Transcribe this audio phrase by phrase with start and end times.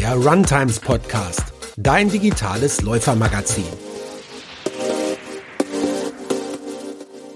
[0.00, 1.44] Der Runtimes Podcast,
[1.76, 3.66] dein digitales Läufermagazin.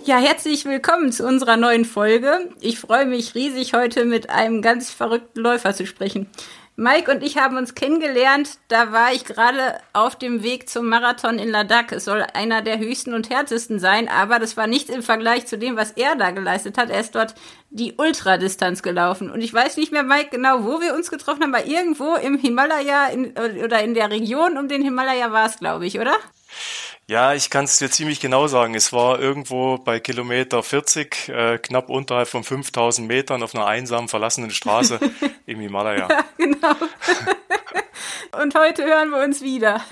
[0.07, 2.49] Ja, herzlich willkommen zu unserer neuen Folge.
[2.63, 6.31] Ich freue mich riesig, heute mit einem ganz verrückten Läufer zu sprechen.
[6.77, 8.59] Mike und ich haben uns kennengelernt.
[8.67, 11.95] Da war ich gerade auf dem Weg zum Marathon in Ladakh.
[11.95, 15.57] Es soll einer der höchsten und härtesten sein, aber das war nichts im Vergleich zu
[15.57, 16.91] dem, was er da geleistet hat.
[16.91, 17.37] Er ist dort
[17.71, 19.31] die Ultradistanz gelaufen.
[19.31, 22.39] Und ich weiß nicht mehr, Mike, genau, wo wir uns getroffen haben, aber irgendwo im
[22.39, 26.17] Himalaya in, oder in der Region um den Himalaya war es, glaube ich, oder?
[27.07, 28.75] Ja, ich kann es dir ziemlich genau sagen.
[28.75, 34.09] Es war irgendwo bei Kilometer 40, äh, knapp unterhalb von 5000 Metern auf einer einsamen
[34.09, 34.99] verlassenen Straße
[35.47, 36.09] im Himalaya.
[36.09, 36.75] Ja, genau.
[38.43, 39.83] Und heute hören wir uns wieder.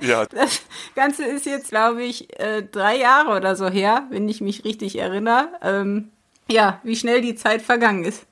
[0.00, 0.26] Ja.
[0.26, 0.62] Das
[0.94, 4.98] Ganze ist jetzt, glaube ich, äh, drei Jahre oder so her, wenn ich mich richtig
[4.98, 5.48] erinnere.
[5.62, 6.10] Ähm,
[6.50, 8.26] ja, wie schnell die Zeit vergangen ist.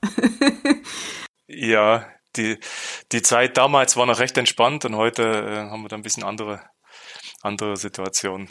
[1.46, 2.04] ja,
[2.36, 2.58] die,
[3.12, 6.24] die Zeit damals war noch recht entspannt und heute äh, haben wir da ein bisschen
[6.24, 6.60] andere
[7.42, 8.48] andere Situation.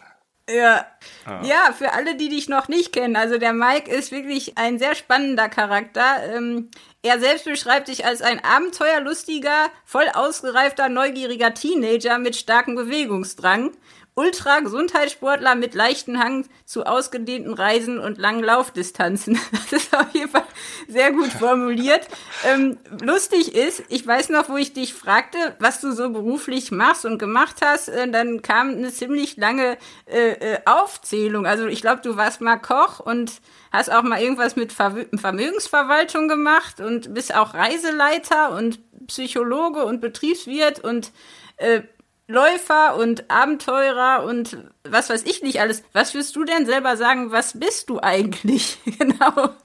[0.49, 0.85] Ja.
[1.25, 1.43] ja.
[1.43, 4.95] ja, für alle, die dich noch nicht kennen, also der Mike ist wirklich ein sehr
[4.95, 6.23] spannender Charakter.
[6.33, 6.71] Ähm,
[7.01, 13.71] er selbst beschreibt sich als ein abenteuerlustiger, voll ausgereifter, neugieriger Teenager mit starkem Bewegungsdrang.
[14.17, 19.39] Ultra-Gesundheitssportler mit leichten Hang zu ausgedehnten Reisen und langen Laufdistanzen.
[19.69, 20.45] Das ist auf jeden Fall
[20.87, 22.07] sehr gut formuliert.
[22.45, 27.05] Ähm, lustig ist, ich weiß noch, wo ich dich fragte, was du so beruflich machst
[27.05, 27.89] und gemacht hast.
[27.89, 31.45] Äh, dann kam eine ziemlich lange äh, äh Aufzählung.
[31.45, 33.33] Also ich glaube, du warst mal Koch und
[33.71, 40.01] hast auch mal irgendwas mit Ver Vermögensverwaltung gemacht und bist auch Reiseleiter und Psychologe und
[40.01, 41.11] Betriebswirt und
[41.57, 41.81] äh,
[42.27, 45.83] Läufer und Abenteurer und was weiß ich nicht alles.
[45.93, 48.79] Was würdest du denn selber sagen, was bist du eigentlich?
[48.99, 49.55] genau.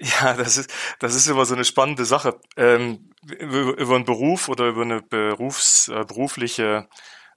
[0.00, 2.40] Ja, das ist, das ist immer so eine spannende Sache.
[2.56, 6.88] Ähm, über, über einen Beruf oder über eine berufs, äh, berufliche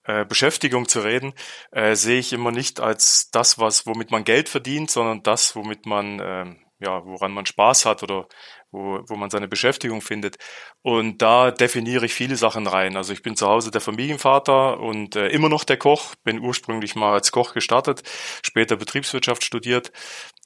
[0.04, 1.34] äh, Beschäftigung zu reden,
[1.72, 5.86] äh, sehe ich immer nicht als das, was, womit man Geld verdient, sondern das, womit
[5.86, 8.28] man, äh, ja, woran man Spaß hat oder
[8.72, 10.38] wo, wo man seine Beschäftigung findet.
[10.82, 12.98] Und da definiere ich viele Sachen rein.
[12.98, 16.96] Also ich bin zu Hause der Familienvater und äh, immer noch der Koch, bin ursprünglich
[16.96, 18.04] mal als Koch gestartet,
[18.44, 19.92] später Betriebswirtschaft studiert,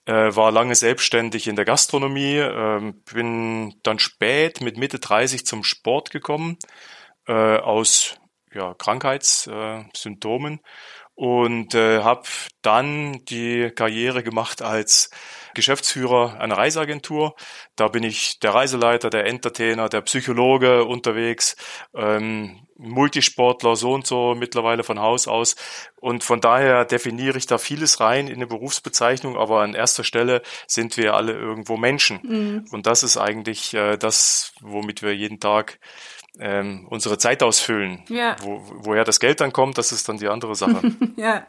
[0.06, 5.64] äh, war lange selbstständig in der Gastronomie, äh, bin dann spät mit Mitte 30 zum
[5.64, 6.58] Sport gekommen,
[7.28, 8.16] äh, aus
[8.54, 10.60] ja, Krankheitssymptomen
[11.16, 12.24] und äh, habe
[12.62, 15.10] dann die Karriere gemacht als
[15.54, 17.36] Geschäftsführer einer Reiseagentur.
[17.76, 21.56] Da bin ich der Reiseleiter, der Entertainer, der Psychologe unterwegs,
[21.96, 25.56] ähm, Multisportler so und so mittlerweile von Haus aus.
[26.00, 30.42] Und von daher definiere ich da vieles rein in eine Berufsbezeichnung, aber an erster Stelle
[30.68, 32.20] sind wir alle irgendwo Menschen.
[32.24, 32.66] Mhm.
[32.72, 35.80] Und das ist eigentlich äh, das, womit wir jeden Tag
[36.40, 38.04] ähm, unsere Zeit ausfüllen.
[38.08, 38.36] Ja.
[38.42, 40.82] Wo, woher das Geld dann kommt, das ist dann die andere Sache.
[41.18, 41.46] ja.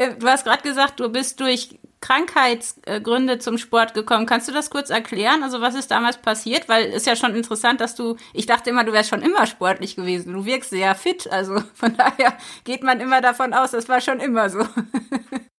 [0.00, 4.24] Äh, du hast gerade gesagt, du bist durch Krankheitsgründe zum Sport gekommen.
[4.24, 5.42] Kannst du das kurz erklären?
[5.42, 6.68] Also was ist damals passiert?
[6.68, 9.96] Weil ist ja schon interessant, dass du, ich dachte immer, du wärst schon immer sportlich
[9.96, 10.32] gewesen.
[10.32, 11.30] Du wirkst sehr fit.
[11.30, 14.60] Also von daher geht man immer davon aus, das war schon immer so.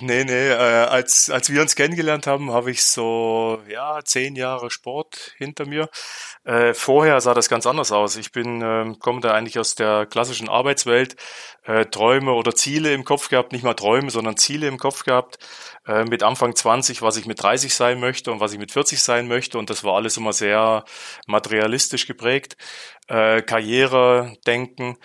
[0.00, 4.70] Nee, nee, äh, als, als wir uns kennengelernt haben, habe ich so, ja, zehn Jahre
[4.70, 5.88] Sport hinter mir.
[6.44, 8.16] Äh, vorher sah das ganz anders aus.
[8.16, 11.16] Ich bin, äh, komme da eigentlich aus der klassischen Arbeitswelt,
[11.64, 15.38] äh, Träume oder Ziele im Kopf gehabt, nicht mal Träume, sondern Ziele im Kopf gehabt.
[15.86, 19.02] Äh, mit Anfang 20, was ich mit 30 sein möchte und was ich mit 40
[19.02, 19.58] sein möchte.
[19.58, 20.84] Und das war alles immer sehr
[21.26, 22.56] materialistisch geprägt.
[23.08, 24.96] Äh, Karriere, Denken.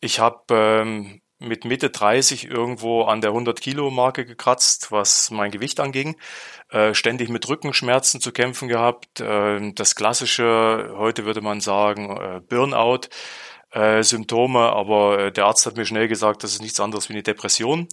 [0.00, 5.50] Ich habe ähm, mit Mitte 30 irgendwo an der 100 Kilo Marke gekratzt, was mein
[5.50, 6.16] Gewicht anging.
[6.70, 9.20] Äh, ständig mit Rückenschmerzen zu kämpfen gehabt.
[9.20, 13.08] Äh, das klassische, heute würde man sagen, äh, Burnout.
[13.72, 17.12] Äh, Symptome, aber äh, der Arzt hat mir schnell gesagt, das ist nichts anderes wie
[17.12, 17.86] eine Depression,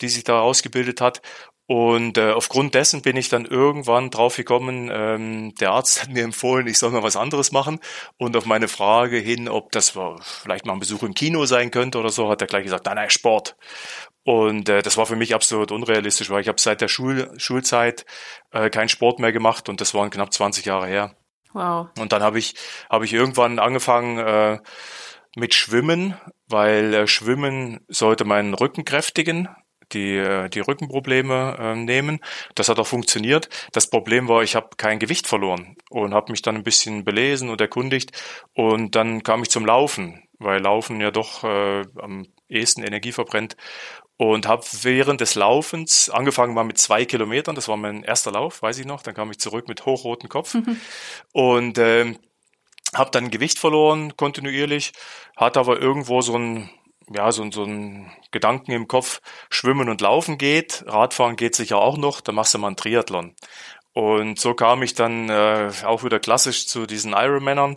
[0.00, 1.22] die sich da ausgebildet hat.
[1.66, 6.22] Und äh, aufgrund dessen bin ich dann irgendwann drauf gekommen, ähm, der Arzt hat mir
[6.22, 7.80] empfohlen, ich soll mal was anderes machen.
[8.18, 11.70] Und auf meine Frage hin, ob das war, vielleicht mal ein Besuch im Kino sein
[11.70, 13.56] könnte oder so, hat er gleich gesagt, nein, nein, Sport.
[14.24, 18.04] Und äh, das war für mich absolut unrealistisch, weil ich habe seit der Schul Schulzeit
[18.50, 21.14] äh, keinen Sport mehr gemacht und das waren knapp 20 Jahre her.
[21.54, 21.88] Wow.
[21.98, 22.54] Und dann habe ich,
[22.90, 24.58] hab ich irgendwann angefangen äh,
[25.36, 26.14] mit Schwimmen,
[26.46, 29.48] weil äh, Schwimmen sollte meinen Rücken kräftigen
[29.92, 32.20] die, äh, die Rückenprobleme äh, nehmen.
[32.54, 33.48] Das hat auch funktioniert.
[33.72, 37.50] Das Problem war, ich habe kein Gewicht verloren und habe mich dann ein bisschen belesen
[37.50, 38.12] und erkundigt
[38.54, 43.56] und dann kam ich zum Laufen, weil Laufen ja doch äh, am ehesten Energie verbrennt
[44.16, 48.62] und habe während des Laufens angefangen mal mit zwei Kilometern, das war mein erster Lauf,
[48.62, 50.80] weiß ich noch, dann kam ich zurück mit hochrotem Kopf mhm.
[51.32, 52.18] und ähm,
[52.94, 54.92] habe dann Gewicht verloren kontinuierlich,
[55.36, 56.70] hatte aber irgendwo so ein
[57.12, 59.20] ja, so, so ein Gedanken im Kopf,
[59.50, 63.34] Schwimmen und Laufen geht, Radfahren geht sicher auch noch, dann machst du mal einen Triathlon.
[63.92, 67.76] Und so kam ich dann äh, auch wieder klassisch zu diesen Ironmännern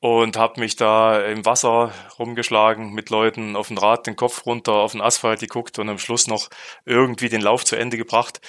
[0.00, 4.74] und habe mich da im Wasser rumgeschlagen mit Leuten auf dem Rad, den Kopf runter
[4.74, 6.48] auf den Asphalt geguckt und am Schluss noch
[6.84, 8.40] irgendwie den Lauf zu Ende gebracht.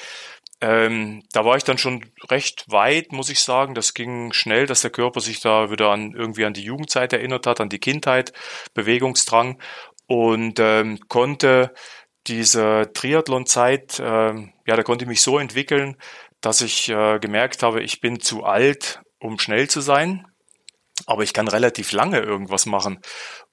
[0.62, 3.76] Ähm, da war ich dann schon recht weit, muss ich sagen.
[3.76, 7.48] Das ging schnell, dass der Körper sich da wieder an irgendwie an die Jugendzeit erinnert
[7.48, 8.34] hat, an die Kindheit,
[8.74, 9.58] Bewegungsdrang
[10.10, 11.72] und ähm, konnte
[12.26, 15.98] diese Triathlon-Zeit, ähm, ja, da konnte ich mich so entwickeln,
[16.42, 20.26] dass ich äh, gemerkt habe, ich bin zu alt, um schnell zu sein,
[21.06, 23.00] aber ich kann relativ lange irgendwas machen.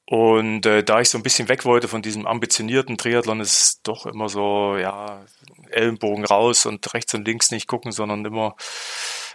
[0.08, 4.06] Und äh, da ich so ein bisschen weg wollte von diesem ambitionierten Triathlon, ist doch
[4.06, 5.26] immer so, ja,
[5.70, 8.56] Ellenbogen raus und rechts und links nicht gucken, sondern immer,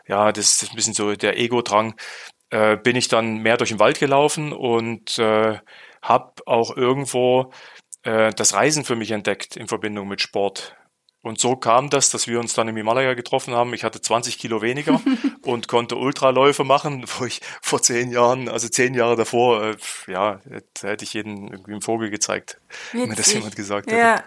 [0.08, 1.94] ja, das ist ein bisschen so der Ego-Drang,
[2.50, 5.60] äh, bin ich dann mehr durch den Wald gelaufen und äh,
[6.02, 7.52] habe auch irgendwo
[8.04, 10.76] äh, das Reisen für mich entdeckt in Verbindung mit Sport.
[11.24, 13.76] Und so kam das, dass wir uns dann im Himalaya getroffen haben.
[13.76, 15.00] Ich hatte 20 Kilo weniger
[15.44, 19.76] und konnte Ultraläufe machen, wo ich vor zehn Jahren, also zehn Jahre davor, äh,
[20.08, 20.40] ja,
[20.82, 22.60] hätte ich jeden irgendwie einen Vogel gezeigt,
[22.92, 23.02] Witzig.
[23.02, 24.00] wenn mir das jemand gesagt hätte.
[24.00, 24.24] Ja.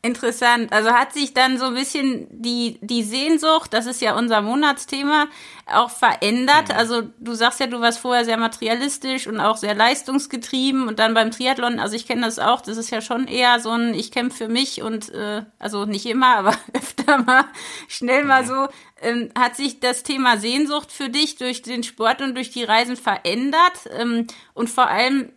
[0.00, 0.72] Interessant.
[0.72, 5.26] Also hat sich dann so ein bisschen die, die Sehnsucht, das ist ja unser Monatsthema,
[5.66, 6.68] auch verändert.
[6.68, 6.76] Mhm.
[6.76, 11.14] Also du sagst ja, du warst vorher sehr materialistisch und auch sehr leistungsgetrieben und dann
[11.14, 14.12] beim Triathlon, also ich kenne das auch, das ist ja schon eher so ein, ich
[14.12, 17.44] kämpfe für mich und äh, also nicht immer, aber öfter mal,
[17.88, 18.46] schnell mal mhm.
[18.46, 18.68] so.
[19.00, 22.96] Ähm, hat sich das Thema Sehnsucht für dich durch den Sport und durch die Reisen
[22.96, 23.88] verändert?
[23.96, 25.32] Ähm, und vor allem,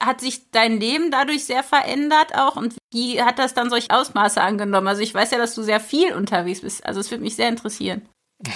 [0.00, 4.40] hat sich dein Leben dadurch sehr verändert auch und wie hat das dann solche Ausmaße
[4.40, 4.88] angenommen?
[4.88, 6.84] Also ich weiß ja, dass du sehr viel unterwegs bist.
[6.84, 8.08] Also es würde mich sehr interessieren.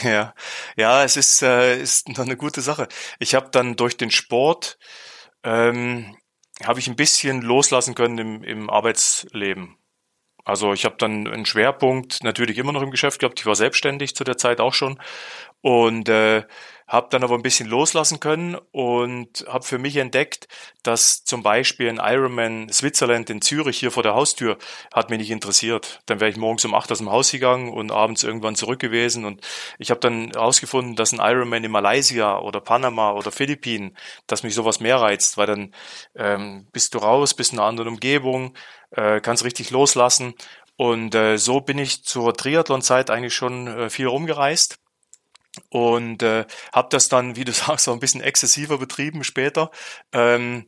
[0.02, 0.34] Ja,
[0.76, 2.88] ja, es ist äh, ist eine gute Sache.
[3.18, 4.78] Ich habe dann durch den Sport
[5.42, 6.16] ähm,
[6.62, 9.76] habe ich ein bisschen loslassen können im, im Arbeitsleben.
[10.44, 13.40] Also ich habe dann einen Schwerpunkt natürlich immer noch im Geschäft gehabt.
[13.40, 14.98] Ich war selbstständig zu der Zeit auch schon
[15.62, 16.44] und äh,
[16.86, 20.48] habe dann aber ein bisschen loslassen können und habe für mich entdeckt,
[20.82, 24.58] dass zum Beispiel ein Ironman Switzerland in Zürich hier vor der Haustür
[24.92, 26.02] hat mich nicht interessiert.
[26.04, 29.24] Dann wäre ich morgens um acht aus dem Haus gegangen und abends irgendwann zurück gewesen
[29.24, 29.40] und
[29.78, 34.54] ich habe dann herausgefunden, dass ein Ironman in Malaysia oder Panama oder Philippinen, dass mich
[34.54, 35.74] sowas mehr reizt, weil dann
[36.14, 38.54] ähm, bist du raus, bist in einer anderen Umgebung,
[38.96, 40.34] äh, kannst richtig loslassen
[40.76, 44.78] und äh, so bin ich zur Triathlon-Zeit eigentlich schon äh, viel rumgereist
[45.70, 49.70] und äh, habe das dann, wie du sagst, auch ein bisschen exzessiver betrieben später.
[50.12, 50.66] Ähm,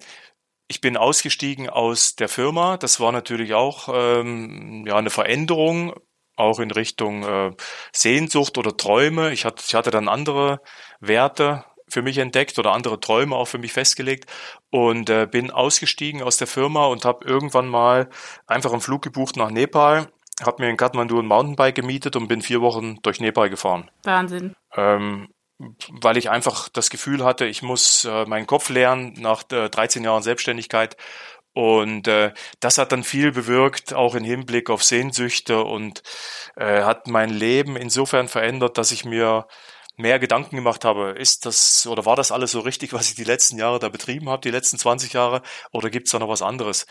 [0.69, 2.77] ich bin ausgestiegen aus der Firma.
[2.77, 5.95] Das war natürlich auch ähm, ja eine Veränderung,
[6.37, 7.53] auch in Richtung äh,
[7.93, 9.33] Sehnsucht oder Träume.
[9.33, 10.61] Ich hatte, ich hatte dann andere
[11.01, 14.31] Werte für mich entdeckt oder andere Träume auch für mich festgelegt
[14.71, 18.09] und äh, bin ausgestiegen aus der Firma und habe irgendwann mal
[18.47, 20.09] einfach einen Flug gebucht nach Nepal
[20.45, 23.91] habe mir in Kathmandu ein Mountainbike gemietet und bin vier Wochen durch Nepal gefahren.
[24.03, 24.55] Wahnsinn.
[24.77, 25.29] Ähm,
[25.89, 30.05] weil ich einfach das Gefühl hatte, ich muss äh, meinen Kopf lernen nach äh, 13
[30.05, 30.97] Jahren Selbstständigkeit.
[31.55, 36.03] Und äh, das hat dann viel bewirkt, auch im Hinblick auf Sehnsüchte und
[36.57, 39.47] äh, hat mein Leben insofern verändert, dass ich mir
[39.97, 43.25] mehr Gedanken gemacht habe, ist das oder war das alles so richtig, was ich die
[43.25, 46.43] letzten Jahre da betrieben habe, die letzten 20 Jahre, oder gibt es da noch was
[46.43, 46.87] anderes?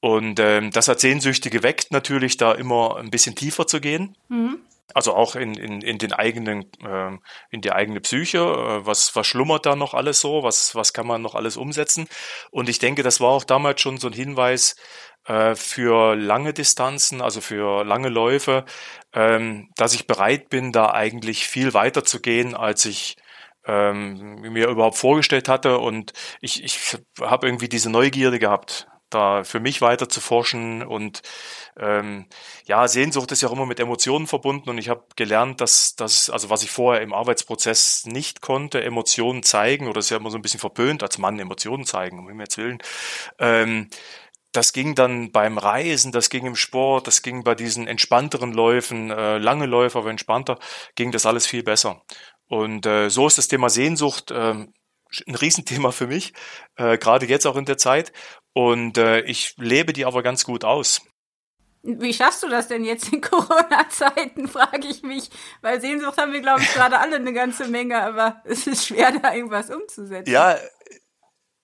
[0.00, 4.16] Und ähm, das hat Sehnsüchte geweckt, natürlich da immer ein bisschen tiefer zu gehen.
[4.28, 4.58] Mhm.
[4.92, 7.16] Also auch in, in, in den eigenen, äh,
[7.50, 8.38] in die eigene Psyche.
[8.38, 10.42] Äh, was, was schlummert da noch alles so?
[10.42, 12.08] Was, was kann man noch alles umsetzen?
[12.50, 14.74] Und ich denke, das war auch damals schon so ein Hinweis
[15.26, 18.64] äh, für lange Distanzen, also für lange Läufe,
[19.12, 23.16] ähm, dass ich bereit bin, da eigentlich viel weiter zu gehen, als ich
[23.66, 25.78] ähm, mir überhaupt vorgestellt hatte.
[25.78, 31.22] Und ich, ich habe irgendwie diese Neugierde gehabt da für mich weiter zu forschen und
[31.78, 32.26] ähm,
[32.66, 36.30] ja, Sehnsucht ist ja auch immer mit Emotionen verbunden und ich habe gelernt, dass das,
[36.30, 40.38] also was ich vorher im Arbeitsprozess nicht konnte, Emotionen zeigen oder ist ja immer so
[40.38, 42.78] ein bisschen verpönt, als Mann Emotionen zeigen, um Himmels Willen.
[43.38, 43.88] Ähm,
[44.52, 49.10] das ging dann beim Reisen, das ging im Sport, das ging bei diesen entspannteren Läufen,
[49.10, 50.58] äh, lange Läufe, aber entspannter,
[50.96, 52.02] ging das alles viel besser.
[52.48, 54.66] Und äh, so ist das Thema Sehnsucht äh,
[55.26, 56.32] ein Riesenthema für mich,
[56.76, 58.12] äh, gerade jetzt auch in der Zeit.
[58.52, 61.02] Und äh, ich lebe die aber ganz gut aus.
[61.82, 65.30] Wie schaffst du das denn jetzt in Corona-Zeiten, frage ich mich.
[65.62, 69.12] Weil Sehnsucht haben wir, glaube ich, gerade alle eine ganze Menge, aber es ist schwer,
[69.12, 70.30] da irgendwas umzusetzen.
[70.30, 70.58] Ja,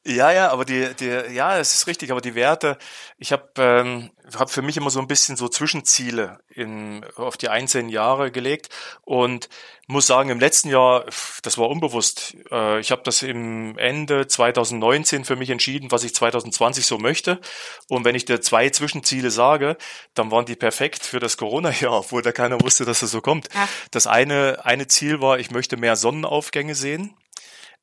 [0.07, 2.79] Ja, ja, aber die, die, ja, es ist richtig, aber die Werte,
[3.19, 7.49] ich habe ähm, hab für mich immer so ein bisschen so Zwischenziele in, auf die
[7.49, 8.69] einzelnen Jahre gelegt
[9.03, 9.49] und
[9.89, 11.07] muss sagen, im letzten Jahr,
[11.43, 12.37] das war unbewusst.
[12.53, 17.41] Äh, ich habe das im Ende 2019 für mich entschieden, was ich 2020 so möchte.
[17.89, 19.77] Und wenn ich dir zwei Zwischenziele sage,
[20.15, 23.49] dann waren die perfekt für das Corona-Jahr, obwohl da keiner wusste, dass es so kommt.
[23.55, 23.69] Ach.
[23.91, 27.17] Das eine, eine Ziel war, ich möchte mehr Sonnenaufgänge sehen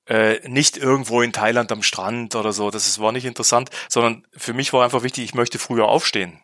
[0.07, 4.25] äh, nicht irgendwo in Thailand am Strand oder so, das ist, war nicht interessant, sondern
[4.35, 6.41] für mich war einfach wichtig, ich möchte früher aufstehen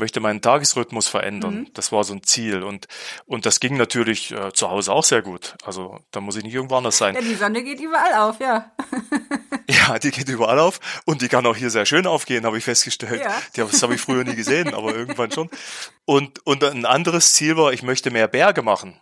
[0.00, 1.54] möchte meinen Tagesrhythmus verändern.
[1.54, 1.70] Mhm.
[1.74, 2.64] Das war so ein Ziel.
[2.64, 2.88] Und,
[3.26, 5.54] und das ging natürlich äh, zu Hause auch sehr gut.
[5.64, 7.14] Also da muss ich nicht irgendwo anders sein.
[7.14, 8.72] Ja, die Sonne geht überall auf, ja.
[9.68, 10.80] ja, die geht überall auf.
[11.04, 13.22] Und die kann auch hier sehr schön aufgehen, habe ich festgestellt.
[13.22, 13.40] Ja.
[13.54, 15.50] Die, das habe ich früher nie gesehen, aber irgendwann schon.
[16.04, 19.00] Und, und ein anderes Ziel war, ich möchte mehr Berge machen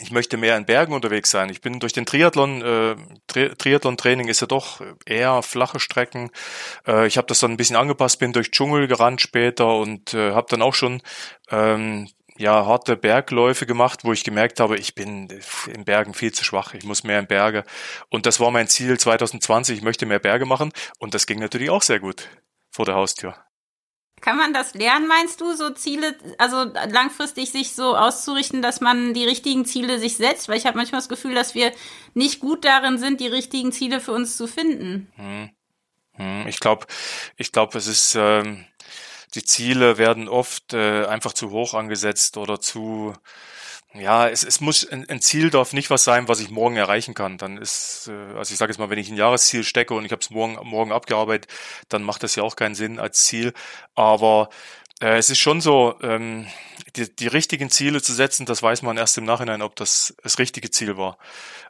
[0.00, 1.50] ich möchte mehr in Bergen unterwegs sein.
[1.50, 2.96] Ich bin durch den Triathlon, äh,
[3.26, 6.30] Tri Triathlon-Training ist ja doch eher flache Strecken.
[6.86, 10.32] Äh, ich habe das dann ein bisschen angepasst, bin durch Dschungel gerannt später und äh,
[10.32, 11.02] habe dann auch schon
[11.50, 12.08] ähm,
[12.38, 15.28] ja harte Bergläufe gemacht, wo ich gemerkt habe, ich bin
[15.72, 16.72] in Bergen viel zu schwach.
[16.72, 17.64] Ich muss mehr in Berge.
[18.08, 19.76] Und das war mein Ziel 2020.
[19.76, 22.28] Ich möchte mehr Berge machen und das ging natürlich auch sehr gut
[22.70, 23.36] vor der Haustür.
[24.22, 29.14] Kann man das lernen, meinst du, so Ziele, also langfristig sich so auszurichten, dass man
[29.14, 30.48] die richtigen Ziele sich setzt?
[30.48, 31.72] Weil ich habe manchmal das Gefühl, dass wir
[32.14, 35.10] nicht gut darin sind, die richtigen Ziele für uns zu finden.
[35.16, 35.50] Hm.
[36.12, 36.46] Hm.
[36.46, 36.86] Ich glaube,
[37.36, 38.64] ich glaube, es ist, ähm,
[39.34, 43.14] die Ziele werden oft äh, einfach zu hoch angesetzt oder zu,
[43.94, 47.36] ja, es, es muss ein, Ziel darf nicht was sein, was ich morgen erreichen kann.
[47.38, 50.12] Dann ist, äh, also ich sage jetzt mal, wenn ich ein Jahresziel stecke und ich
[50.12, 51.50] habe es morgen morgen abgearbeitet,
[51.88, 53.52] dann macht das ja auch keinen Sinn als Ziel.
[53.94, 54.48] Aber
[55.00, 56.46] äh, es ist schon so, ähm,
[56.96, 60.38] die, die richtigen Ziele zu setzen, das weiß man erst im Nachhinein, ob das das
[60.38, 61.18] richtige Ziel war.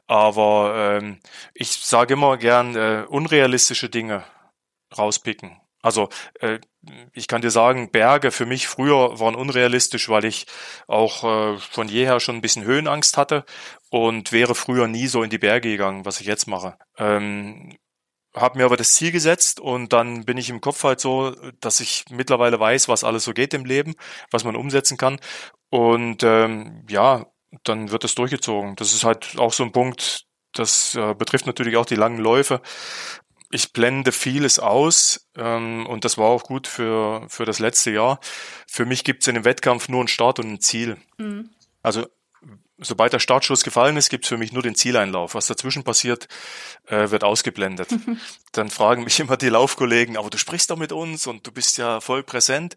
[0.07, 1.21] Aber ähm,
[1.55, 4.25] ich sage immer gern äh, unrealistische Dinge
[4.97, 5.62] rauspicken.
[5.83, 6.09] Also
[6.41, 6.61] äh,
[7.13, 10.47] ich kann dir sagen, Berge für mich früher waren unrealistisch, weil ich
[10.87, 13.45] auch äh, von jeher schon ein bisschen Höhenangst hatte
[13.91, 16.77] und wäre früher nie so in die Berge gegangen, was ich jetzt mache.
[16.97, 17.77] Ähm,
[18.35, 21.81] habe mir aber das Ziel gesetzt und dann bin ich im Kopf halt so, dass
[21.81, 23.95] ich mittlerweile weiß, was alles so geht im Leben,
[24.31, 25.19] was man umsetzen kann.
[25.69, 27.27] Und ähm, ja,
[27.65, 28.77] dann wird es durchgezogen.
[28.77, 30.25] Das ist halt auch so ein Punkt,
[30.55, 32.61] das äh, betrifft natürlich auch die langen Läufe
[33.53, 38.19] ich blende vieles aus ähm, und das war auch gut für, für das letzte Jahr.
[38.67, 40.97] Für mich gibt es in dem Wettkampf nur einen Start und ein Ziel.
[41.19, 41.51] Mhm.
[41.83, 42.07] Also
[42.79, 45.35] sobald der Startschuss gefallen ist, gibt es für mich nur den Zieleinlauf.
[45.35, 46.29] Was dazwischen passiert,
[46.87, 47.89] äh, wird ausgeblendet.
[48.53, 51.79] Dann fragen mich immer die Laufkollegen, aber du sprichst doch mit uns und du bist
[51.79, 52.75] ja voll präsent.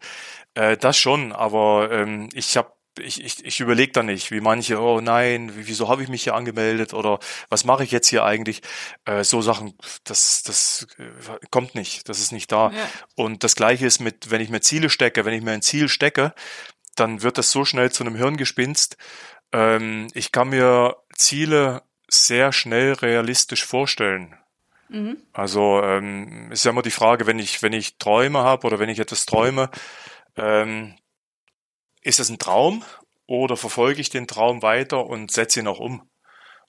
[0.54, 4.80] Äh, das schon, aber ähm, ich habe ich, ich, ich überlege da nicht, wie manche,
[4.80, 8.62] oh nein, wieso habe ich mich hier angemeldet oder was mache ich jetzt hier eigentlich?
[9.04, 9.74] Äh, so Sachen,
[10.04, 12.70] das, das äh, kommt nicht, das ist nicht da.
[12.70, 12.88] Ja.
[13.14, 15.88] Und das gleiche ist mit, wenn ich mir Ziele stecke, wenn ich mir ein Ziel
[15.88, 16.34] stecke,
[16.94, 18.96] dann wird das so schnell zu einem Hirngespinst.
[19.52, 24.36] Ähm, ich kann mir Ziele sehr schnell realistisch vorstellen.
[24.88, 25.18] Mhm.
[25.32, 28.88] Also ähm, ist ja immer die Frage, wenn ich, wenn ich Träume habe oder wenn
[28.88, 29.70] ich etwas träume,
[30.36, 30.94] ähm,
[32.06, 32.84] ist das ein Traum
[33.26, 36.08] oder verfolge ich den Traum weiter und setze ihn auch um?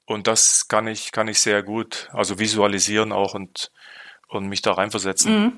[0.06, 3.72] Und das kann ich, kann ich sehr gut, also visualisieren auch und,
[4.30, 5.44] und mich da reinversetzen.
[5.44, 5.54] Mhm.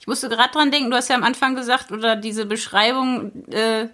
[0.00, 3.88] Ich musste gerade dran denken, du hast ja am Anfang gesagt, oder diese Beschreibung, äh,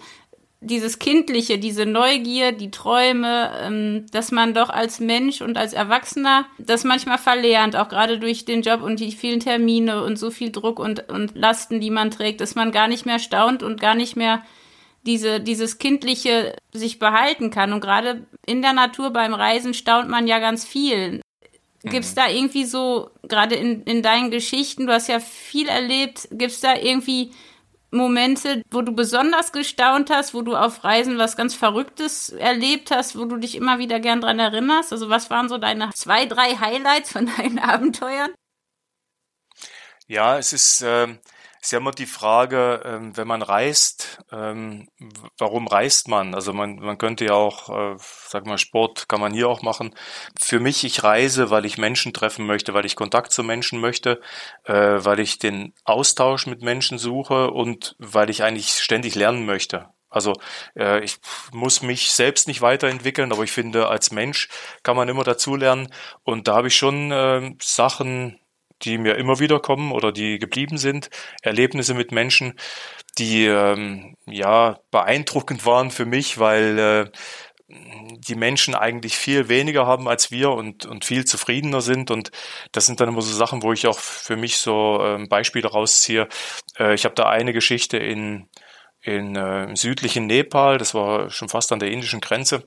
[0.60, 6.46] dieses Kindliche, diese Neugier, die Träume, ähm, dass man doch als Mensch und als Erwachsener
[6.56, 10.50] das manchmal verlernt, auch gerade durch den Job und die vielen Termine und so viel
[10.50, 13.94] Druck und, und Lasten, die man trägt, dass man gar nicht mehr staunt und gar
[13.94, 14.42] nicht mehr
[15.06, 17.72] diese, dieses Kindliche sich behalten kann.
[17.72, 21.22] Und gerade in der Natur beim Reisen staunt man ja ganz viel.
[21.82, 22.16] Gibt es mhm.
[22.16, 26.60] da irgendwie so, gerade in, in deinen Geschichten, du hast ja viel erlebt, gibt es
[26.60, 27.30] da irgendwie
[27.90, 33.16] Momente, wo du besonders gestaunt hast, wo du auf Reisen was ganz Verrücktes erlebt hast,
[33.16, 34.92] wo du dich immer wieder gern dran erinnerst?
[34.92, 38.30] Also was waren so deine zwei, drei Highlights von deinen Abenteuern?
[40.06, 41.08] Ja, es ist, äh,
[41.60, 44.88] ist ja immer die Frage, ähm, wenn man reist, ähm,
[45.38, 46.34] warum reist man?
[46.34, 49.94] Also man, man könnte ja auch, äh, sag mal, Sport kann man hier auch machen.
[50.38, 54.20] Für mich, ich reise, weil ich Menschen treffen möchte, weil ich Kontakt zu Menschen möchte,
[54.64, 59.88] äh, weil ich den Austausch mit Menschen suche und weil ich eigentlich ständig lernen möchte.
[60.10, 60.34] Also
[60.74, 61.18] äh, ich
[61.52, 64.48] muss mich selbst nicht weiterentwickeln, aber ich finde, als Mensch
[64.82, 65.92] kann man immer dazulernen.
[66.22, 68.40] Und da habe ich schon äh, Sachen
[68.82, 71.10] die mir immer wieder kommen oder die geblieben sind,
[71.42, 72.54] Erlebnisse mit Menschen,
[73.18, 77.10] die ähm, ja beeindruckend waren für mich, weil äh,
[77.68, 82.10] die Menschen eigentlich viel weniger haben als wir und, und viel zufriedener sind.
[82.10, 82.30] Und
[82.72, 86.28] das sind dann immer so Sachen, wo ich auch für mich so ähm, Beispiele rausziehe.
[86.78, 88.48] Äh, ich habe da eine Geschichte in,
[89.02, 92.66] in äh, im südlichen Nepal, das war schon fast an der indischen Grenze,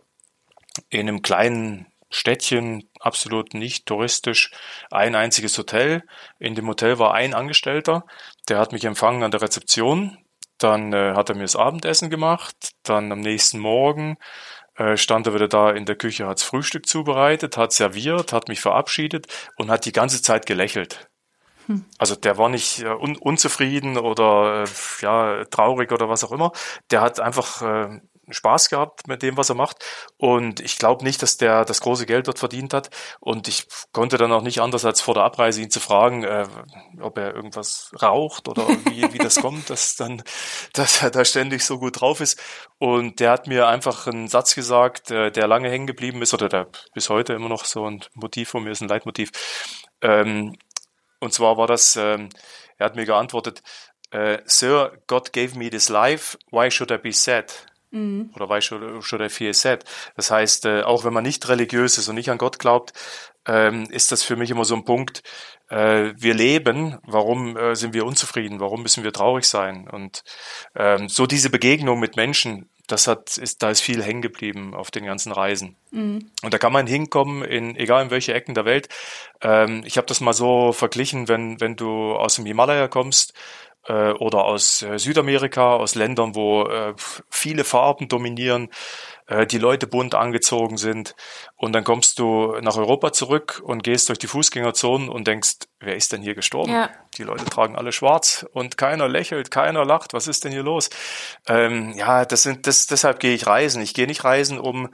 [0.89, 4.51] in einem kleinen Städtchen, absolut nicht touristisch,
[4.91, 6.03] ein einziges Hotel.
[6.39, 8.05] In dem Hotel war ein Angestellter,
[8.49, 10.17] der hat mich empfangen an der Rezeption.
[10.57, 12.73] Dann äh, hat er mir das Abendessen gemacht.
[12.83, 14.17] Dann am nächsten Morgen
[14.75, 18.61] äh, stand er wieder da in der Küche, hat's Frühstück zubereitet, hat serviert, hat mich
[18.61, 19.27] verabschiedet
[19.57, 21.09] und hat die ganze Zeit gelächelt.
[21.67, 21.85] Hm.
[21.97, 24.67] Also der war nicht äh, un unzufrieden oder äh,
[25.01, 26.51] ja traurig oder was auch immer.
[26.89, 28.01] Der hat einfach äh,
[28.33, 29.83] Spaß gehabt mit dem, was er macht.
[30.17, 32.89] Und ich glaube nicht, dass der das große Geld dort verdient hat.
[33.19, 36.47] Und ich konnte dann auch nicht anders, als vor der Abreise ihn zu fragen, äh,
[37.01, 40.23] ob er irgendwas raucht oder wie, wie das kommt, dass dann,
[40.73, 42.41] dass er da ständig so gut drauf ist.
[42.77, 46.49] Und der hat mir einfach einen Satz gesagt, äh, der lange hängen geblieben ist oder
[46.49, 49.31] der bis heute immer noch so ein Motiv von mir ist, ein Leitmotiv.
[50.01, 50.55] Ähm,
[51.19, 52.29] und zwar war das, ähm,
[52.77, 53.61] er hat mir geantwortet,
[54.11, 57.53] äh, Sir, God gave me this life, why should I be sad?
[57.91, 58.31] Mhm.
[58.35, 59.83] Oder should I feel sad?
[60.15, 62.93] Das heißt, äh, auch wenn man nicht religiös ist und nicht an Gott glaubt,
[63.45, 65.23] ähm, ist das für mich immer so ein Punkt,
[65.69, 69.87] äh, wir leben, warum äh, sind wir unzufrieden, warum müssen wir traurig sein?
[69.89, 70.23] Und
[70.75, 74.91] ähm, so diese Begegnung mit Menschen, das hat, ist, da ist viel hängen geblieben auf
[74.91, 75.75] den ganzen Reisen.
[75.91, 76.29] Mhm.
[76.43, 78.89] Und da kann man hinkommen, in egal in welche Ecken der Welt.
[79.41, 83.33] Ähm, ich habe das mal so verglichen, wenn, wenn du aus dem Himalaya kommst,
[83.87, 86.93] äh, oder aus äh, Südamerika, aus Ländern, wo äh,
[87.29, 88.69] viele Farben dominieren,
[89.27, 91.15] äh, die Leute bunt angezogen sind.
[91.55, 95.95] Und dann kommst du nach Europa zurück und gehst durch die Fußgängerzonen und denkst, wer
[95.95, 96.71] ist denn hier gestorben?
[96.71, 96.89] Ja.
[97.17, 100.13] Die Leute tragen alle schwarz und keiner lächelt, keiner lacht.
[100.13, 100.89] Was ist denn hier los?
[101.47, 103.81] Ähm, ja, das sind, das, deshalb gehe ich reisen.
[103.81, 104.89] Ich gehe nicht reisen, um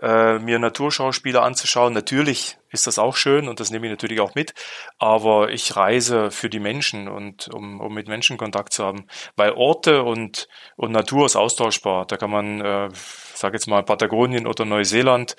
[0.00, 1.92] äh, mir Naturschauspieler anzuschauen.
[1.92, 4.54] Natürlich ist das auch schön und das nehme ich natürlich auch mit,
[4.98, 9.52] aber ich reise für die Menschen und um, um mit Menschen Kontakt zu haben, weil
[9.52, 12.06] Orte und, und Natur ist austauschbar.
[12.06, 12.88] Da kann man, äh,
[13.34, 15.36] sage jetzt mal Patagonien oder Neuseeland,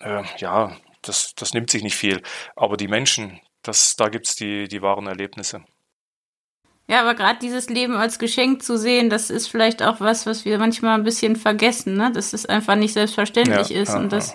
[0.00, 2.22] äh, ja, das, das nimmt sich nicht viel,
[2.56, 5.64] aber die Menschen, das, da gibt's die, die wahren Erlebnisse.
[6.90, 10.44] Ja, aber gerade dieses Leben als Geschenk zu sehen, das ist vielleicht auch was, was
[10.44, 12.10] wir manchmal ein bisschen vergessen, ne?
[12.12, 14.34] dass es einfach nicht selbstverständlich ja, ist ja, und das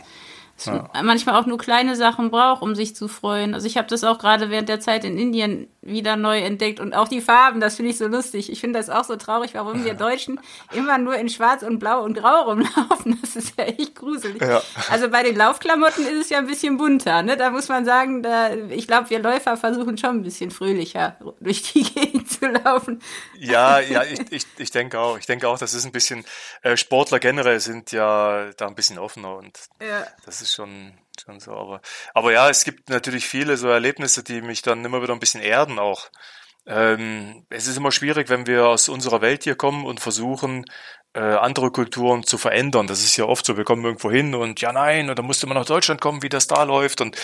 [0.64, 0.90] ja.
[1.04, 3.54] manchmal auch nur kleine Sachen braucht, um sich zu freuen.
[3.54, 6.94] Also ich habe das auch gerade während der Zeit in Indien wieder neu entdeckt und
[6.94, 8.52] auch die Farben, das finde ich so lustig.
[8.52, 10.40] Ich finde das auch so traurig, warum wir Deutschen
[10.74, 13.20] immer nur in Schwarz und Blau und Grau rumlaufen.
[13.22, 14.42] Das ist ja echt gruselig.
[14.42, 14.62] Ja.
[14.90, 17.22] Also bei den Laufklamotten ist es ja ein bisschen bunter.
[17.22, 17.38] Ne?
[17.38, 21.74] Da muss man sagen, da, ich glaube, wir Läufer versuchen schon ein bisschen fröhlicher durch
[21.74, 23.02] die Gegend zu laufen.
[23.38, 25.18] Ja, ja, ich, ich, ich denke auch.
[25.18, 26.26] Ich denke auch, das ist ein bisschen,
[26.62, 30.06] äh, Sportler generell sind ja da ein bisschen offener und ja.
[30.26, 31.52] das ist schon schon so.
[31.52, 31.82] Aber,
[32.14, 35.42] aber ja, es gibt natürlich viele so Erlebnisse, die mich dann immer wieder ein bisschen
[35.42, 36.10] erden auch.
[36.68, 40.66] Ähm, es ist immer schwierig, wenn wir aus unserer Welt hier kommen und versuchen,
[41.14, 42.88] äh, andere Kulturen zu verändern.
[42.88, 45.46] Das ist ja oft so, wir kommen irgendwo hin und ja, nein, und dann musste
[45.46, 47.02] man nach Deutschland kommen, wie das da läuft.
[47.02, 47.16] Und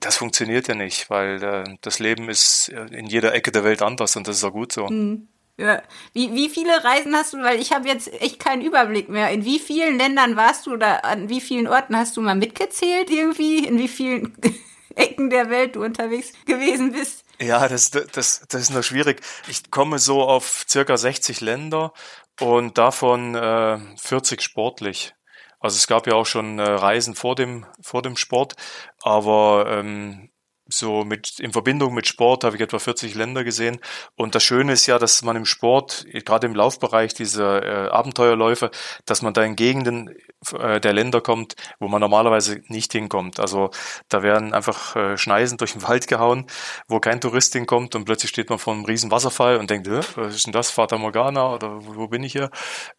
[0.00, 4.16] das funktioniert ja nicht, weil äh, das Leben ist in jeder Ecke der Welt anders
[4.16, 4.88] und das ist auch gut so.
[4.88, 5.28] Mhm.
[5.60, 5.82] Ja.
[6.14, 9.30] Wie, wie viele Reisen hast du, weil ich habe jetzt echt keinen Überblick mehr.
[9.30, 13.10] In wie vielen Ländern warst du oder an wie vielen Orten hast du mal mitgezählt
[13.10, 13.66] irgendwie?
[13.66, 14.34] In wie vielen
[14.94, 17.24] Ecken der Welt du unterwegs gewesen bist?
[17.38, 19.20] Ja, das, das, das ist noch schwierig.
[19.48, 21.92] Ich komme so auf circa 60 Länder
[22.40, 25.14] und davon äh, 40 sportlich.
[25.58, 28.56] Also es gab ja auch schon äh, Reisen vor dem, vor dem Sport,
[29.02, 30.30] aber ähm,
[30.72, 33.80] so mit in Verbindung mit Sport habe ich etwa 40 Länder gesehen.
[34.16, 38.70] Und das Schöne ist ja, dass man im Sport, gerade im Laufbereich dieser äh, Abenteuerläufe,
[39.04, 40.14] dass man da in Gegenden
[40.58, 43.40] äh, der Länder kommt, wo man normalerweise nicht hinkommt.
[43.40, 43.70] Also
[44.08, 46.46] da werden einfach äh, Schneisen durch den Wald gehauen,
[46.88, 50.34] wo kein Tourist hinkommt und plötzlich steht man vor einem riesen Wasserfall und denkt, was
[50.34, 52.50] ist denn das, Fata Morgana oder wo, wo bin ich hier?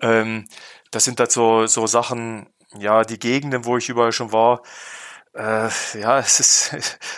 [0.01, 0.45] Ähm,
[0.91, 4.61] das sind halt so, so Sachen, ja, die Gegenden, wo ich überall schon war,
[5.33, 6.73] äh, ja, es ist,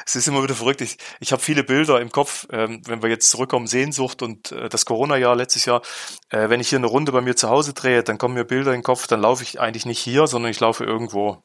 [0.06, 0.82] es ist immer wieder verrückt.
[0.82, 4.70] Ich, ich habe viele Bilder im Kopf, ähm, wenn wir jetzt zurückkommen, Sehnsucht und äh,
[4.70, 5.82] das Corona-Jahr letztes Jahr.
[6.30, 8.72] Äh, wenn ich hier eine Runde bei mir zu Hause drehe, dann kommen mir Bilder
[8.72, 11.44] in den Kopf, dann laufe ich eigentlich nicht hier, sondern ich laufe irgendwo.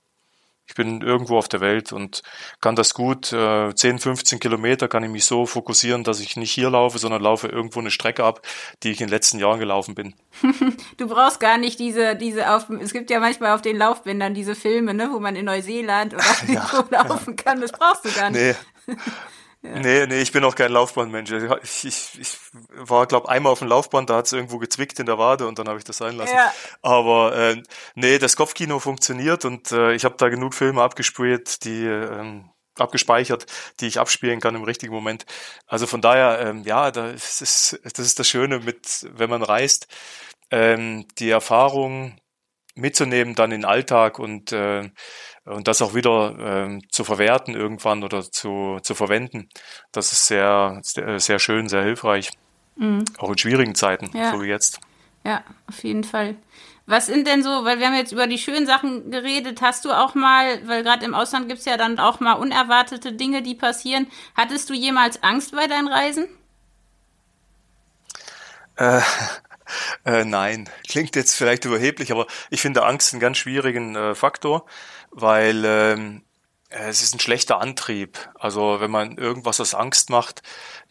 [0.68, 2.22] Ich bin irgendwo auf der Welt und
[2.60, 3.32] kann das gut.
[3.32, 7.22] Äh, 10, 15 Kilometer kann ich mich so fokussieren, dass ich nicht hier laufe, sondern
[7.22, 8.42] laufe irgendwo eine Strecke ab,
[8.82, 10.14] die ich in den letzten Jahren gelaufen bin.
[10.98, 14.54] du brauchst gar nicht diese, diese auf, es gibt ja manchmal auf den Laufbändern diese
[14.54, 17.42] Filme, ne, wo man in Neuseeland oder ja, laufen ja.
[17.42, 17.60] kann.
[17.62, 18.56] Das brauchst du gar nicht.
[18.86, 18.94] Nee.
[19.62, 19.80] Ja.
[19.80, 21.32] Nee, nee, ich bin auch kein Laufbahnmensch.
[21.32, 22.38] Ich, ich, ich
[22.70, 25.58] war, glaube einmal auf dem Laufband, da hat es irgendwo gezwickt in der Wade und
[25.58, 26.36] dann habe ich das sein lassen.
[26.36, 26.52] Ja.
[26.80, 27.62] Aber äh,
[27.96, 32.40] nee, das Kopfkino funktioniert und äh, ich habe da genug Filme abgespürt, die äh,
[32.76, 33.46] abgespeichert,
[33.80, 35.26] die ich abspielen kann im richtigen Moment.
[35.66, 39.88] Also von daher, ähm, ja, das ist, das ist das Schöne mit, wenn man reist,
[40.50, 42.16] ähm, die Erfahrung
[42.78, 44.88] mitzunehmen dann in den Alltag und, äh,
[45.44, 49.48] und das auch wieder äh, zu verwerten irgendwann oder zu, zu verwenden.
[49.92, 52.30] Das ist sehr, sehr, schön, sehr hilfreich.
[52.76, 53.04] Mhm.
[53.18, 54.30] Auch in schwierigen Zeiten, ja.
[54.30, 54.80] so wie jetzt.
[55.24, 56.36] Ja, auf jeden Fall.
[56.86, 59.92] Was sind denn so, weil wir haben jetzt über die schönen Sachen geredet, hast du
[59.92, 63.54] auch mal, weil gerade im Ausland gibt es ja dann auch mal unerwartete Dinge, die
[63.54, 64.06] passieren.
[64.34, 66.28] Hattest du jemals Angst bei deinen Reisen?
[68.76, 69.02] Äh,
[70.08, 74.64] äh, nein, klingt jetzt vielleicht überheblich, aber ich finde Angst einen ganz schwierigen äh, Faktor,
[75.10, 76.22] weil ähm,
[76.70, 78.18] es ist ein schlechter Antrieb.
[78.38, 80.42] Also wenn man irgendwas aus Angst macht,